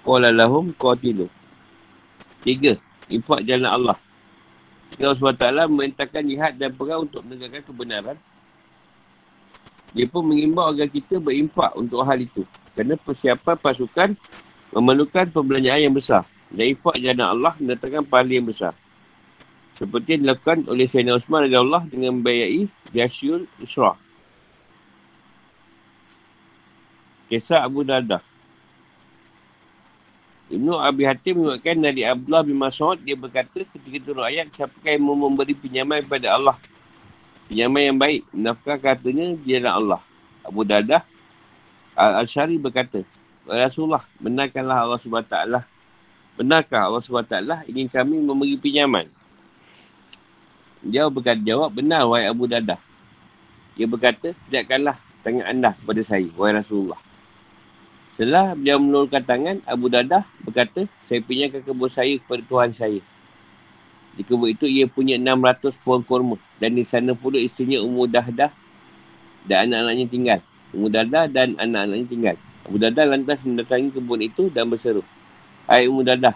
[0.04, 1.32] Qala lahum qatilu.
[2.44, 2.76] Tiga,
[3.08, 3.98] infak jalan Allah.
[5.00, 8.16] Allah SWT memerintahkan jihad dan perang untuk menegakkan kebenaran,
[9.96, 12.44] dia pun mengimbau agar kita berimpak untuk hal itu.
[12.76, 14.08] Kerana persiapan pasukan
[14.76, 16.28] memerlukan pembelanjaan yang besar.
[16.48, 18.72] Dan infak jana Allah mendatangkan pahala yang besar.
[19.76, 23.94] Seperti yang dilakukan oleh Sayyidina Osman Allah dengan membayai Yasyul Isra.
[27.28, 28.24] Kisah Abu Dardah.
[30.48, 35.04] Ibnu Abi Hatim menguatkan dari Abdullah bin Mas'ud dia berkata ketika turun ayat siapa yang
[35.04, 36.56] memberi pinjaman kepada Allah
[37.52, 40.00] pinjaman yang baik nafkah katanya dia Allah
[40.40, 41.04] Abu Dardah
[41.92, 43.04] Al-Shari berkata
[43.44, 45.77] Rasulullah benarkanlah Allah SWT
[46.38, 49.10] Benarkah Allah SWT ingin kami memberi pinjaman?
[50.86, 52.78] Dia berkata, jawab, benar wahai Abu Dadah.
[53.74, 54.94] Dia berkata, tidakkanlah
[55.26, 57.02] tangan anda kepada saya, wahai Rasulullah.
[58.14, 63.02] Setelah beliau menurunkan tangan, Abu Dadah berkata, saya pinjamkan kebun saya kepada Tuhan saya.
[64.14, 66.38] Di kebun itu, ia punya 600 pohon kurma.
[66.62, 68.54] Dan di sana pula isterinya Ummu Dahdah
[69.42, 70.40] dan anak-anaknya tinggal.
[70.70, 72.36] Ummu Dahdah dan anak-anaknya tinggal.
[72.68, 75.00] Abu Dadah lantas mendatangi kebun itu dan berseru.
[75.68, 76.32] Hai Ummu Dadah,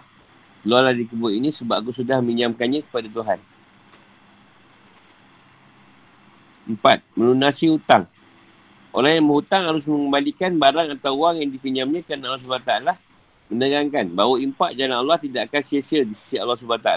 [0.61, 3.39] keluarlah di kebun ini sebab aku sudah minjamkannya kepada Tuhan.
[6.69, 8.05] Empat, melunasi hutang.
[8.93, 12.93] Orang yang berhutang harus mengembalikan barang atau wang yang dipinjamnya kerana Allah SWT
[13.49, 16.89] menerangkan bahawa impak jalan Allah tidak akan sia-sia di sisi Allah SWT.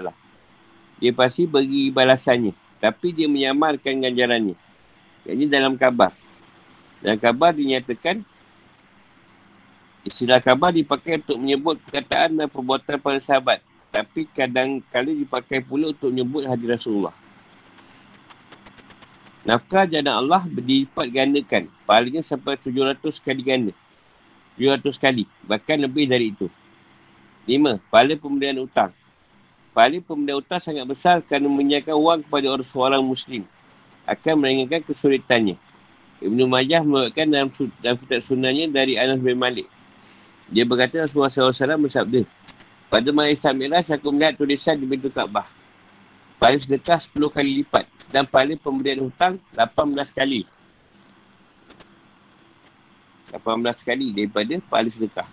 [1.01, 2.53] Dia pasti bagi balasannya.
[2.84, 4.53] Tapi dia menyamarkan ganjarannya.
[5.24, 6.12] Ini dalam kabar.
[7.01, 8.36] Dalam kabar dinyatakan
[10.07, 13.59] Istilah khabar dipakai untuk menyebut perkataan dan perbuatan para sahabat.
[13.90, 17.11] Tapi kadang-kali dipakai pula untuk menyebut hadir Rasulullah.
[19.42, 21.66] Nafkah jana Allah berlipat gandakan.
[21.82, 23.72] Pahalanya sampai 700 kali ganda.
[24.54, 25.26] 700 kali.
[25.42, 26.46] Bahkan lebih dari itu.
[27.46, 28.94] Lima, pahala pemberian utang.
[29.74, 33.42] Pahala pemberian utang sangat besar kerana menyiapkan wang kepada orang seorang Muslim.
[34.07, 35.59] Akan meringankan kesulitannya.
[36.22, 37.50] Ibn Majah mengatakan dalam,
[37.82, 39.66] dalam kitab sunnahnya dari Anas bin Malik.
[40.47, 42.22] Dia berkata Rasulullah SAW bersabda.
[42.86, 45.47] Pada malam Islam Mi'raj aku melihat tulisan di pintu Kaabah.
[46.38, 47.84] Paling sedekah 10 kali lipat.
[48.14, 50.47] Dan paling pemberian hutang 18 kali.
[53.34, 53.42] 18
[53.82, 55.26] kali daripada paling sedekah.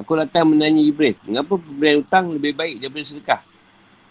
[0.00, 3.40] Aku datang menanya Ibrahim, mengapa pemberian hutang lebih baik daripada sedekah?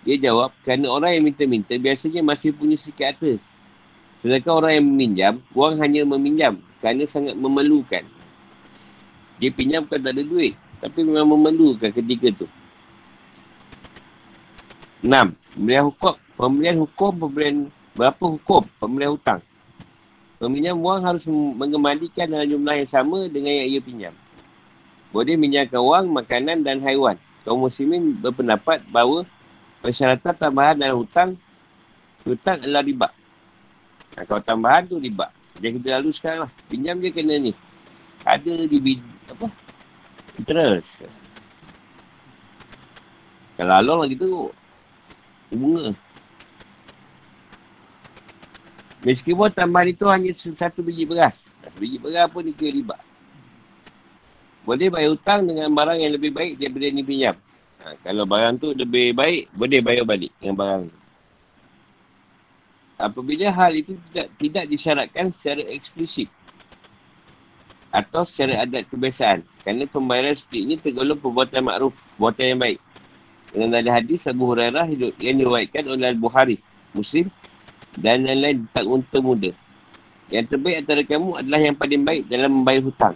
[0.06, 3.41] Dia jawab, kerana orang yang minta-minta biasanya masih punya sikit harta.
[4.22, 8.06] Sedangkan orang yang meminjam, wang hanya meminjam kerana sangat memerlukan.
[9.40, 10.54] Dia pinjam bukan tak ada duit.
[10.80, 12.48] Tapi memang memerlukan ketika tu.
[15.00, 15.36] Enam.
[15.56, 16.16] Pembelian hukum.
[16.40, 17.56] Pembelian hukum, pembelian
[17.96, 18.64] berapa hukum?
[18.80, 19.44] Pembelian hutang.
[20.40, 24.16] Peminjam wang harus mengembalikan dalam jumlah yang sama dengan yang ia pinjam.
[25.12, 27.20] Boleh minjamkan wang, makanan dan haiwan.
[27.44, 29.28] Kaum muslimin berpendapat bahawa
[29.84, 31.36] persyaratan tambahan dalam hutang,
[32.24, 33.12] hutang adalah riba.
[34.16, 35.28] Nah, kalau tambahan tu riba.
[35.60, 36.52] Jadi kita lalu sekarang lah.
[36.72, 37.52] Pinjam dia kena ni.
[38.24, 38.80] Ada di
[40.40, 40.88] Interest.
[43.60, 44.48] Kalau along lagi tu,
[45.52, 45.92] bunga.
[49.04, 51.36] Meskipun tambahan itu hanya satu biji beras.
[51.76, 52.96] Biji beras pun ni riba.
[54.64, 57.36] Boleh bayar hutang dengan barang yang lebih baik daripada ni pinjam.
[57.80, 60.98] Ha, kalau barang tu lebih baik, boleh bayar balik dengan barang tu.
[63.00, 66.28] Apabila hal itu tidak tidak disyaratkan secara eksplisit,
[67.90, 69.42] atau secara adat kebiasaan.
[69.64, 72.80] Kerana pembayaran seperti ini tergolong perbuatan makruf, perbuatan yang baik.
[73.49, 74.86] Dengan ada hadis Abu Hurairah
[75.20, 76.57] yang diwaikan oleh Al-Bukhari,
[76.93, 77.28] Muslim
[77.97, 79.51] dan lain-lain tak unta muda.
[80.30, 83.16] Yang terbaik antara kamu adalah yang paling baik dalam membayar hutang.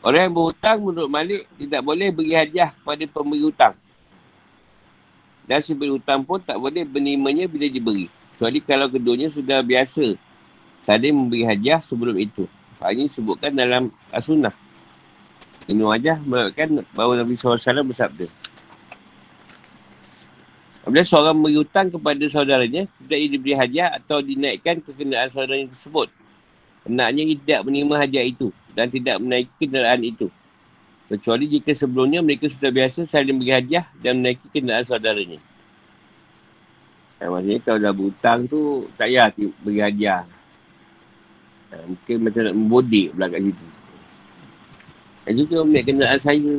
[0.00, 3.76] Orang yang berhutang menurut Malik tidak boleh beri hadiah kepada pemberi hutang.
[5.44, 8.08] Dan si hutang pun tak boleh menerimanya bila diberi.
[8.32, 10.16] Kecuali kalau keduanya sudah biasa
[10.88, 12.48] saling memberi hadiah sebelum itu.
[12.80, 14.56] Hal ini disebutkan dalam As-Sunnah.
[15.68, 18.26] Ibn Majah mengatakan bahawa Nabi SAW bersabda.
[20.80, 26.08] Apabila seorang beri hutang kepada saudaranya, tidak ia diberi hadiah atau dinaikkan kekenaan saudaranya tersebut.
[26.88, 30.32] Hendaknya ia tidak menerima hadiah itu dan tidak menaiki kenderaan itu.
[31.12, 35.38] Kecuali jika sebelumnya mereka sudah biasa saling beri hadiah dan menaiki kenderaan saudaranya.
[37.20, 39.28] Ya, maksudnya kalau dah berhutang tu, tak payah
[39.60, 40.24] beri hadiah.
[41.70, 43.66] Ha, mungkin macam nak membodik pula kat situ.
[45.22, 46.54] Dan juga ambil kenderaan saya.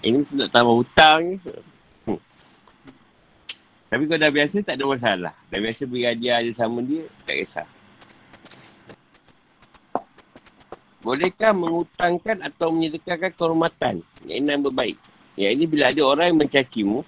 [0.00, 1.36] Ini nak tambah hutang ni.
[2.04, 2.20] Hmm.
[3.88, 5.32] Tapi kalau dah biasa, tak ada masalah.
[5.48, 7.68] Dah biasa beri hadiah je sama dia, tak kisah.
[11.00, 15.00] Bolehkah mengutangkan atau menyedekahkan kehormatan yang berbaik?
[15.32, 17.00] Ya, ini bila ada orang yang mencacimu,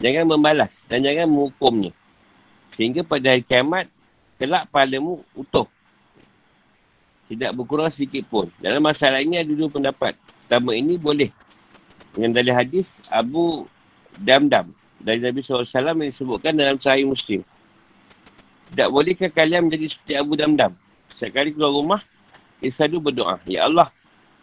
[0.00, 1.92] jangan membalas dan jangan menghukumnya.
[2.72, 3.84] Sehingga pada hari kiamat,
[4.40, 5.68] kelak padamu utuh.
[7.28, 8.48] Tidak berkurang sedikit pun.
[8.56, 10.16] Dalam masalah ini ada dua pendapat.
[10.48, 11.28] Pertama ini boleh.
[12.16, 13.68] Dengan dalil hadis Abu
[14.16, 17.44] Damdam dari Nabi SAW yang disebutkan dalam sahih Muslim.
[18.72, 20.72] Tidak bolehkah kalian menjadi seperti Abu Damdam?
[21.08, 22.00] Sekali keluar rumah,
[22.60, 23.40] Isadu berdoa.
[23.48, 23.88] Ya Allah,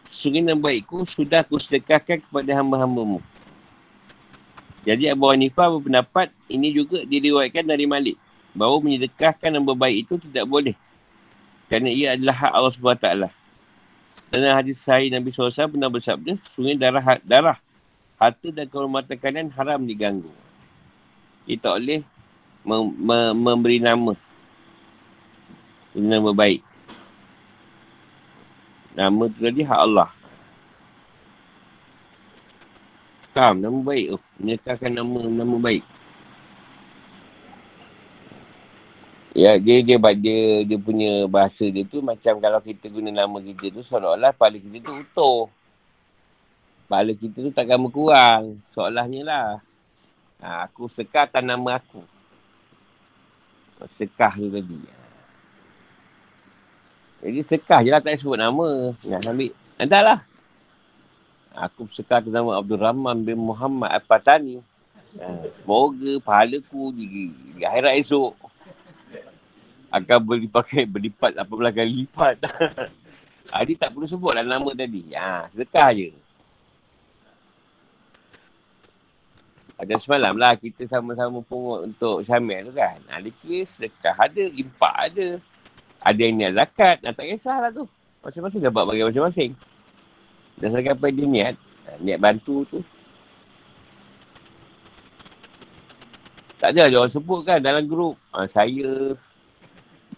[0.08, 3.22] sesungguhnya baikku sudah aku sedekahkan kepada hamba-hambamu.
[4.86, 8.16] Jadi Abu Hanifah berpendapat ini juga diriwayatkan dari Malik
[8.54, 10.78] bahawa menyedekahkan yang berbaik itu tidak boleh.
[11.66, 13.07] Kerana ia adalah hak Allah SWT.
[14.30, 17.57] Dalam hadis sahih Nabi SAW pernah bersabda, sungai darah, darah,
[18.20, 20.30] harta dan kehormatan kalian haram diganggu.
[21.45, 22.01] Ia tak boleh
[22.66, 24.13] mem- mem- memberi nama.
[25.95, 26.61] Nama baik.
[28.95, 30.09] Nama tu tadi hak Allah.
[33.36, 34.20] Kam, nama baik tu.
[34.39, 35.95] Menyekahkan nama, nama baik.
[39.36, 43.68] Ya, dia, dia, dia, dia punya bahasa dia tu macam kalau kita guna nama kita
[43.68, 45.52] tu seolah-olah kepala kita tu utuh.
[46.88, 48.56] Kepala kita tu takkan berkurang.
[48.72, 49.48] Seolahnya lah.
[50.40, 52.00] Ha, aku sekahkan nama aku.
[53.92, 54.80] Sekah tu tadi.
[57.20, 58.96] Jadi sekah je lah tak sebut nama.
[59.04, 59.52] Nak ambil.
[59.76, 60.20] Nanti lah.
[61.60, 64.64] Aku sekah nama Abdul Rahman bin Muhammad Al-Fatani.
[65.20, 68.45] Ha, semoga pahalaku di, di akhirat esok
[69.96, 70.18] akan
[70.52, 72.36] pakai berlipat 18 kali lipat.
[73.56, 75.16] Adi ah, tak perlu sebut lah nama tadi.
[75.16, 76.10] Ha, sedekah je.
[79.76, 83.00] Ada semalam lah kita sama-sama pungut untuk Syamil tu kan.
[83.08, 85.28] Ada kes, sedekah ada, impak ada.
[86.04, 86.98] Ada yang niat zakat.
[87.00, 87.88] Nah, tak kisahlah tu.
[88.24, 89.52] Masing-masing dapat bagi masing-masing.
[90.60, 91.56] Dan apa dia niat.
[92.04, 92.80] Niat bantu tu.
[96.56, 98.16] Tak ada lah orang sebut kan dalam grup.
[98.32, 99.16] Ha, saya,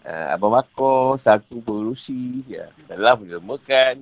[0.08, 2.72] uh, Abang Bakor, satu pengurusi, ya.
[2.88, 3.96] dalam makan.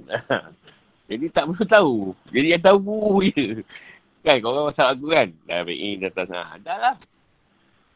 [1.10, 1.97] Jadi tak perlu tahu.
[2.30, 3.62] Jadi yang tahu je.
[4.26, 5.28] Kan, kau orang masak aku kan?
[5.45, 6.58] Dah ambil ini, dah sana.
[6.62, 6.95] Dah lah.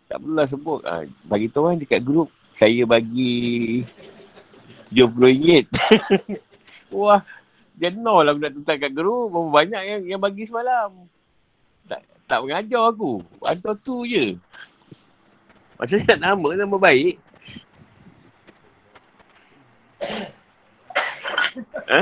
[0.06, 0.82] Tak perlulah sebut.
[0.86, 3.82] Ha, bagi tu orang dekat grup, saya bagi
[4.94, 5.70] RM70.
[6.94, 7.22] Wah,
[7.74, 9.34] dia nol lah nak tuntang kat grup.
[9.34, 10.94] Berapa banyak yang, yang bagi semalam.
[11.90, 13.26] Tak, tak mengajar aku.
[13.42, 14.38] Hantar tu je.
[15.82, 17.29] Macam nak nama, nama baik.
[21.90, 22.02] Ha?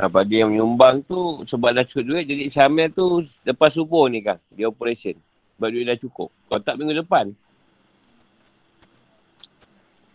[0.00, 4.36] Apa dia menyumbang tu sebab dah cukup duit jadi Syamil tu lepas subuh ni kan
[4.52, 5.16] dia operation.
[5.56, 6.28] Sebab duit dah cukup.
[6.48, 7.32] Kalau tak minggu depan.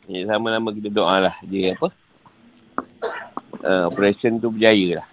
[0.05, 1.89] Ni sama-sama kita doa lah dia apa.
[3.65, 5.07] Uh, operation tu berjaya lah.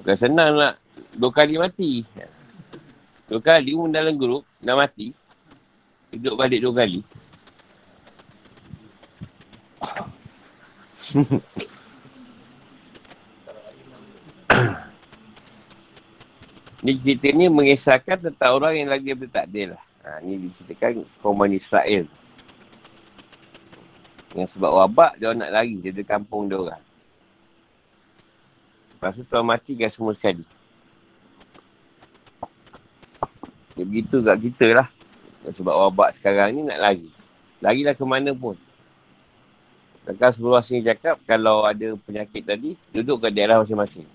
[0.00, 0.80] Bukan senang nak
[1.12, 2.08] dua kali mati.
[3.28, 5.19] Dua kali pun dalam grup nak mati.
[6.10, 7.00] Duduk balik dua kali.
[16.80, 19.82] ni cerita ni mengisahkan tentang orang yang lagi bertakdir lah.
[20.06, 22.06] Ha, ni diceritakan kaum Israel.
[24.34, 26.82] Yang sebab wabak, dia nak lari dari kampung dia orang.
[28.94, 30.44] Lepas tu tuan mati kan semua sekali.
[33.74, 34.88] Dia begitu kat kita lah.
[35.48, 37.08] Sebab wabak sekarang ni nak lari.
[37.64, 38.56] Larilah ke mana pun.
[40.04, 44.08] Takkan seluruh sini cakap kalau ada penyakit tadi, duduk ke daerah masing-masing.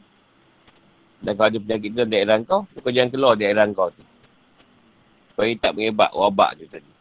[1.21, 4.03] Dan kalau ada penyakit tu daerah kau, kau jangan keluar daerah kau tu.
[5.33, 6.91] Supaya tak mengebak wabak tu tadi.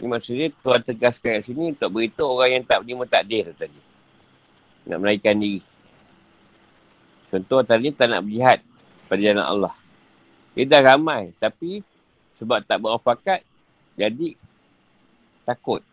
[0.00, 3.80] Ini maksudnya Tuhan tegaskan kat sini untuk beritahu orang yang tak berima takdir tu tadi.
[4.88, 5.60] Nak menaikkan diri.
[7.28, 8.64] Contoh tadi tak nak berjihad
[9.12, 9.74] pada jalan Allah.
[10.54, 11.30] Dia dah ramai.
[11.38, 11.82] Tapi
[12.40, 13.44] Sebab tak berfakat,
[14.00, 14.32] jadi
[15.44, 15.84] takut.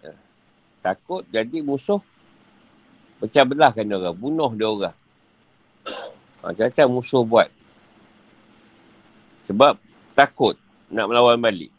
[0.80, 2.00] Takut jadi musuh
[3.20, 4.16] pecah belahkan dia orang.
[4.16, 4.98] Bunuh dia orang.
[6.40, 7.52] Macam-macam musuh buat.
[9.52, 9.76] Sebab
[10.16, 10.56] takut
[10.88, 11.76] nak melawan balik.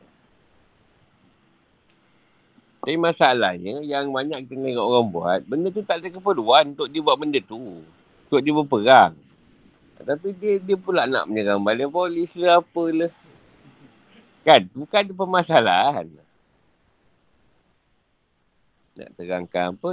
[2.85, 7.01] Tapi masalahnya yang banyak kita tengok orang buat, benda tu tak ada keperluan untuk dia
[7.01, 7.57] buat benda tu.
[8.29, 9.17] Untuk dia berperang.
[9.99, 13.11] Tapi dia dia pula nak menyerang balik polis lah apalah.
[14.47, 14.65] Kan?
[14.73, 16.07] Bukan ada permasalahan.
[18.99, 19.89] Nak terangkan apa,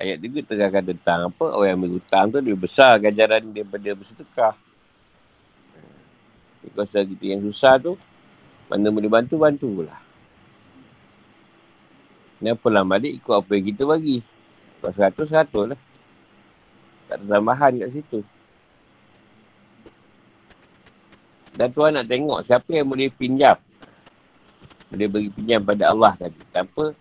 [0.00, 4.54] ayat juga terangkan tentang apa, orang yang ambil hutang tu lebih besar ganjaran daripada bersedekah.
[6.60, 7.96] Kalau kita yang susah tu,
[8.68, 10.00] mana boleh bantu, bantulah.
[12.40, 14.24] Ni pulang balik ikut apa yang kita bagi.
[14.80, 15.80] Kalau seratus, seratus lah.
[17.08, 18.20] Tak ada tambahan kat situ.
[21.60, 23.52] Dan Tuhan nak tengok siapa yang boleh pinjam.
[24.88, 26.40] Boleh bagi pinjam pada Allah tadi.
[26.48, 26.96] Tanpa,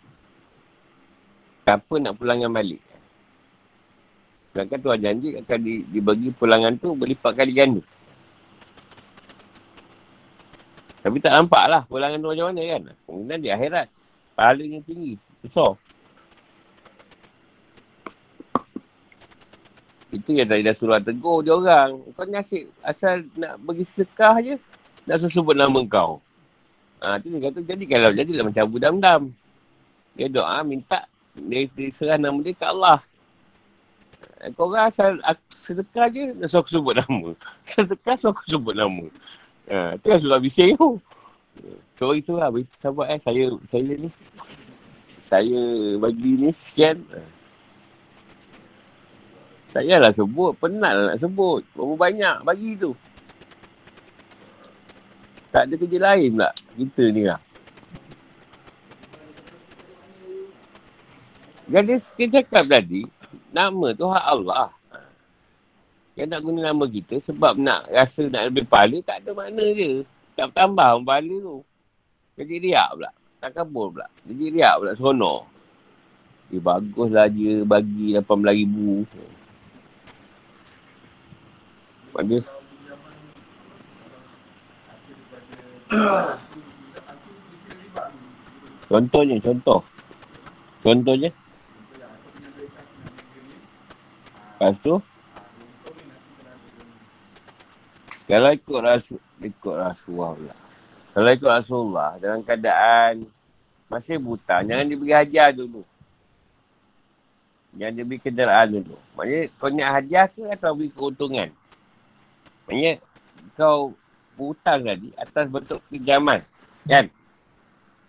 [1.63, 2.83] tanpa nak pulangkan balik.
[4.51, 7.79] Sedangkan Tuhan janji akan di, dibagi pulangan tu berlipat kali ganda.
[10.99, 12.81] Tapi tak nampak lah pulangan tu macam mana kan.
[13.07, 13.87] Kemudian di akhirat.
[14.35, 15.15] Pahalanya tinggi.
[15.39, 15.79] Besar.
[20.09, 22.01] Itu yang tadi dah suruh tegur dia orang.
[22.17, 24.57] Kau ni asyik asal nak bagi sekah je.
[25.05, 26.17] Nak suruh sebut nama kau.
[26.99, 29.21] Ha, tu dia kata jadi kalau jadilah macam Abu Dam-Dam.
[30.17, 31.05] Dia doa minta
[31.37, 32.99] dia, dia serah nama dia ke Allah.
[34.57, 35.21] Kau orang asal
[35.53, 37.29] sedekah je nak suruh sebut nama.
[37.69, 39.05] Sedekah suruh aku sebut nama.
[39.69, 40.97] Ha, tu yang suruh bising tu.
[41.93, 42.49] So itu lah.
[42.81, 43.19] Sahabat eh.
[43.21, 44.09] Saya, saya ni
[45.29, 45.61] saya
[46.01, 46.97] bagi ni sekian.
[49.69, 51.61] Saya lah sebut, penat lah nak sebut.
[51.77, 52.97] Berapa banyak bagi tu.
[55.53, 56.49] Tak ada kerja lain pula.
[56.73, 57.41] Kita ni lah.
[61.69, 63.05] Jadi kita cakap tadi,
[63.53, 64.73] nama tu hak Allah.
[66.17, 70.01] Yang nak guna nama kita sebab nak rasa nak lebih pahala, tak ada makna je.
[70.33, 71.61] Tak tambah pahala tu.
[72.33, 73.11] Jadi riak pula.
[73.37, 74.09] Tak kabur pula.
[74.25, 75.41] Jadi riak pula seronok.
[76.49, 79.38] Eh baguslah dia bagi RM18,000.
[82.13, 82.37] Pada.
[88.89, 89.81] Contohnya, contoh.
[90.81, 91.29] Contohnya.
[94.59, 94.95] Lepas tu.
[98.29, 100.55] Kalau ikut rasul, ikut rasuah pula.
[101.09, 103.25] Kalau ikut Rasulullah dalam keadaan
[103.89, 105.81] masih buta, jangan diberi hadiah dulu.
[107.73, 108.95] Jangan diberi kenderaan dulu.
[109.17, 111.49] Maksudnya kau nak hadiah ke atau beri keuntungan?
[112.69, 113.01] Maksudnya
[113.57, 113.97] kau
[114.37, 116.39] hutang tadi atas bentuk pinjaman.
[116.85, 117.09] Kan?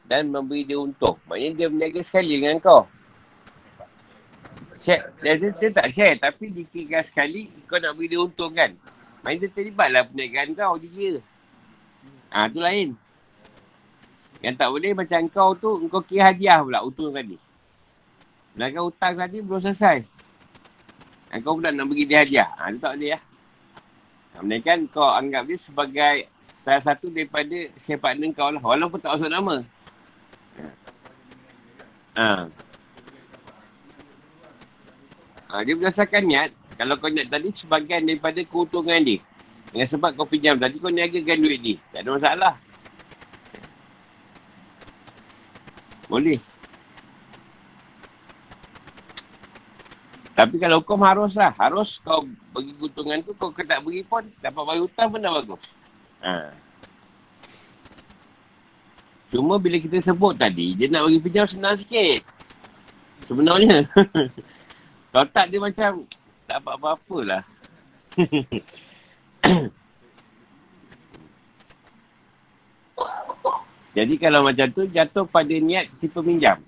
[0.05, 1.17] Dan memberi dia untung.
[1.25, 2.85] Maksudnya dia berniaga sekali dengan kau.
[4.85, 5.09] Share.
[5.25, 8.69] Dia, dia, tak share tapi dikira sekali kau nak beri dia untung kan.
[9.25, 11.25] Maksudnya terlibatlah perniagaan kau je dia.
[12.37, 12.93] Ha, tu lain.
[14.45, 17.37] Yang tak boleh macam kau tu, kau kira hadiah pula untung tadi.
[18.53, 20.05] Sedangkan hutang tadi belum selesai.
[21.33, 22.49] Dan kau pula nak bagi dia hadiah.
[22.61, 23.21] Ha, tu tak boleh lah.
[23.25, 23.30] Ya?
[24.65, 26.29] Kan kau anggap dia sebagai
[26.65, 28.63] salah satu daripada share partner kau lah.
[28.63, 29.57] Walaupun tak masuk nama.
[32.17, 32.49] Ha.
[35.51, 39.19] Ha, dia berdasarkan niat, kalau kau niat tadi sebagian daripada keuntungan dia.
[39.71, 41.75] Dengan sebab kau pinjam tadi, kau niagakan duit ni.
[41.91, 42.55] Tak ada masalah.
[46.11, 46.39] Boleh.
[50.35, 51.55] Tapi kalau kau harus lah.
[51.55, 52.27] Harus kau
[52.61, 55.63] bagi keuntungan tu, kau tak beri pun, dapat bayar hutang pun dah bagus.
[56.21, 56.53] Ha.
[59.33, 62.21] Cuma bila kita sebut tadi, dia nak bagi pinjam senang sikit.
[63.25, 63.89] Sebenarnya.
[65.17, 66.05] kalau tak dia macam,
[66.45, 67.41] tak apa-apa lah.
[73.91, 76.61] Jadi kalau macam tu jatuh pada niat si peminjam.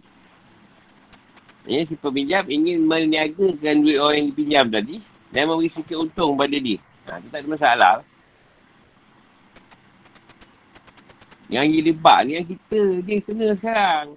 [1.62, 4.98] Ya, si peminjam ingin meniagakan duit orang yang dipinjam tadi
[5.32, 6.78] dan memberi sikit untung pada dia.
[7.08, 7.94] Ha, itu tak ada masalah.
[11.48, 14.08] Yang gila bak ni yang kita dia kena sekarang.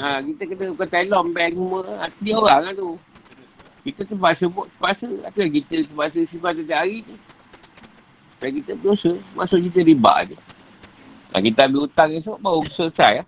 [0.00, 1.80] Ha, kita kena bukan telom bank semua.
[2.20, 2.96] Dia orang lah tu.
[3.84, 5.08] Kita terpaksa buat terpaksa.
[5.28, 7.14] Atau kita terpaksa simpan setiap hari tu.
[8.40, 9.12] Dan kita berdosa.
[9.36, 10.36] Masuk kita riba je.
[11.32, 13.20] Ha, kita ambil hutang esok baru selesai.
[13.20, 13.24] Ya?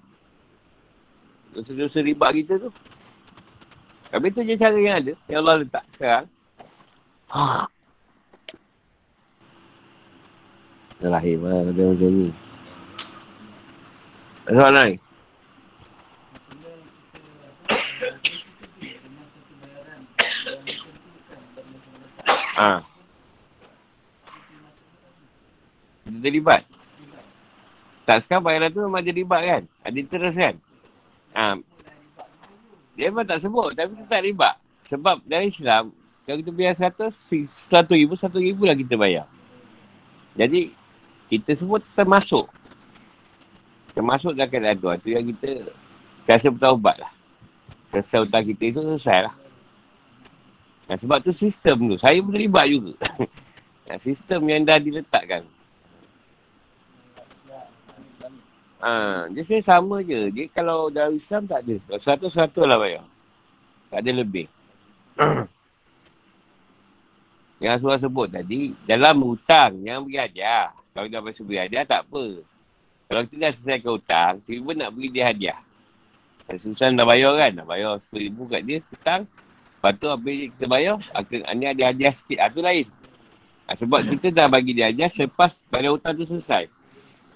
[1.56, 2.70] Dosa-dosa riba kita tu.
[4.14, 5.12] Tapi tu je cara yang ada.
[5.26, 6.26] Yang Allah letak sekarang.
[11.02, 12.28] Terlahir lah dia macam ni.
[14.46, 14.96] Soalan lain?
[22.54, 22.86] Ha.
[26.06, 26.62] Kita terlibat.
[28.06, 29.62] Tak sekarang bayaran tu memang terlibat kan?
[29.82, 30.54] Ada interest kan?
[31.34, 31.58] Ha.
[32.94, 34.54] Dia memang tak sebut tapi kita tak terlibat.
[34.86, 35.90] Sebab dari Islam,
[36.24, 37.14] kalau kita bayar seratus,
[37.66, 39.26] seratus ribu, satu ribu lah kita bayar.
[40.34, 40.72] Jadi,
[41.28, 42.46] kita semua termasuk.
[43.94, 44.88] Termasuk dalam keadaan tu.
[44.90, 45.70] Itu yang kita
[46.26, 47.12] rasa bertaubat lah.
[47.94, 49.34] Rasa hutang kita itu selesai lah.
[50.84, 51.96] Nah, sebab tu sistem tu.
[51.96, 52.92] Saya pun terlibat juga.
[53.86, 55.46] nah, sistem yang dah diletakkan.
[58.84, 60.28] Ha, dia saya sama je.
[60.28, 61.96] Dia kalau dalam Islam tak ada.
[61.96, 63.00] Satu-satu lah bayar.
[63.88, 64.44] Tak ada lebih.
[67.64, 70.68] yang Rasulullah sebut tadi, dalam hutang yang beri hadiah.
[70.92, 72.44] Kalau dah berasa beri hadiah, tak apa.
[73.08, 75.58] Kalau kita dah selesaikan hutang, tiba nak beri dia hadiah.
[76.60, 77.50] Susah dah bayar kan?
[77.56, 79.22] Nak bayar RM10,000 kat dia, hutang.
[79.24, 80.94] Lepas tu apa yang kita bayar,
[81.48, 82.36] hanya ada hadiah sikit.
[82.36, 82.86] Itu ah, lain.
[83.64, 86.68] Ha, sebab kita dah bagi dia hadiah selepas bayar hutang tu selesai.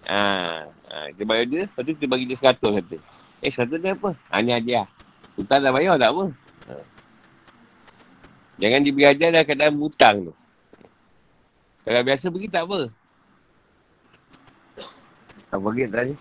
[0.08, 0.20] Ha,
[0.64, 2.96] ha, kita bayar dia, lepas tu kita bagi dia seratus kata.
[3.44, 4.16] Eh, satu dia apa?
[4.32, 4.88] Ha, ni hadiah.
[5.36, 6.24] Hutang dah bayar tak apa.
[6.66, 6.72] Ha.
[8.58, 10.34] Jangan diberi hadiah dalam keadaan hutang tu.
[11.84, 12.80] Kalau biasa pergi tak apa.
[15.48, 16.14] Tak pergi tadi.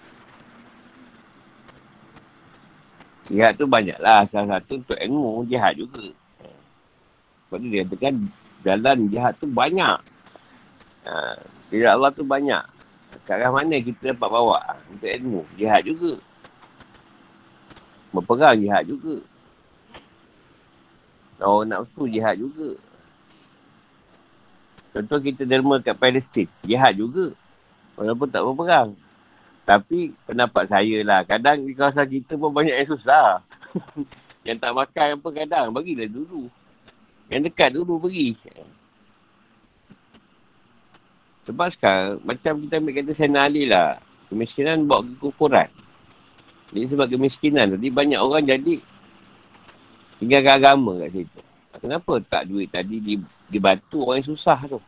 [3.27, 4.23] Jihad tu banyak lah.
[4.27, 6.07] Salah satu untuk ilmu jihad juga.
[7.47, 8.15] Sebab tu dia katakan
[8.63, 9.97] jalan jihad tu banyak.
[11.07, 11.35] Ha,
[11.71, 12.63] tidak Allah tu banyak.
[13.27, 15.43] Ke arah mana kita dapat bawa untuk ilmu?
[15.59, 16.15] Jihad juga.
[18.15, 19.19] Berperang jihad juga.
[21.43, 22.79] Oh nak usul jihad juga.
[24.95, 26.47] Contoh kita derma kat Palestin.
[26.63, 27.35] Jihad juga.
[27.99, 28.95] Walaupun tak berperang.
[29.67, 33.43] Tapi pendapat saya lah, kadang di kawasan kita pun banyak yang susah.
[34.47, 36.47] yang tak makan apa kadang, bagilah dulu.
[37.27, 38.39] Yang dekat dulu beri.
[41.47, 43.95] Sebab sekarang, macam kita ambil kata Sayyidina Ali lah.
[44.27, 45.71] Kemiskinan bawa kekufuran.
[46.75, 48.75] Jadi sebab kemiskinan tadi banyak orang jadi
[50.19, 51.39] tinggalkan agama kat situ.
[51.79, 52.99] Kenapa tak duit tadi
[53.47, 54.83] dibantu orang yang susah tu?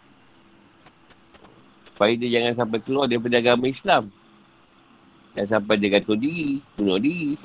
[1.96, 4.12] Supaya dia jangan sampai keluar daripada agama Islam.
[5.32, 7.40] Dan sampai dia gantung diri, bunuh diri.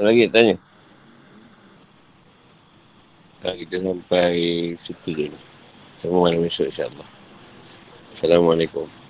[0.00, 0.56] Lagi tanya.
[3.44, 4.32] Kita sampai
[4.80, 5.51] situ dulu.
[6.02, 7.08] Sama malam esok insyaAllah.
[8.10, 9.01] Assalamualaikum.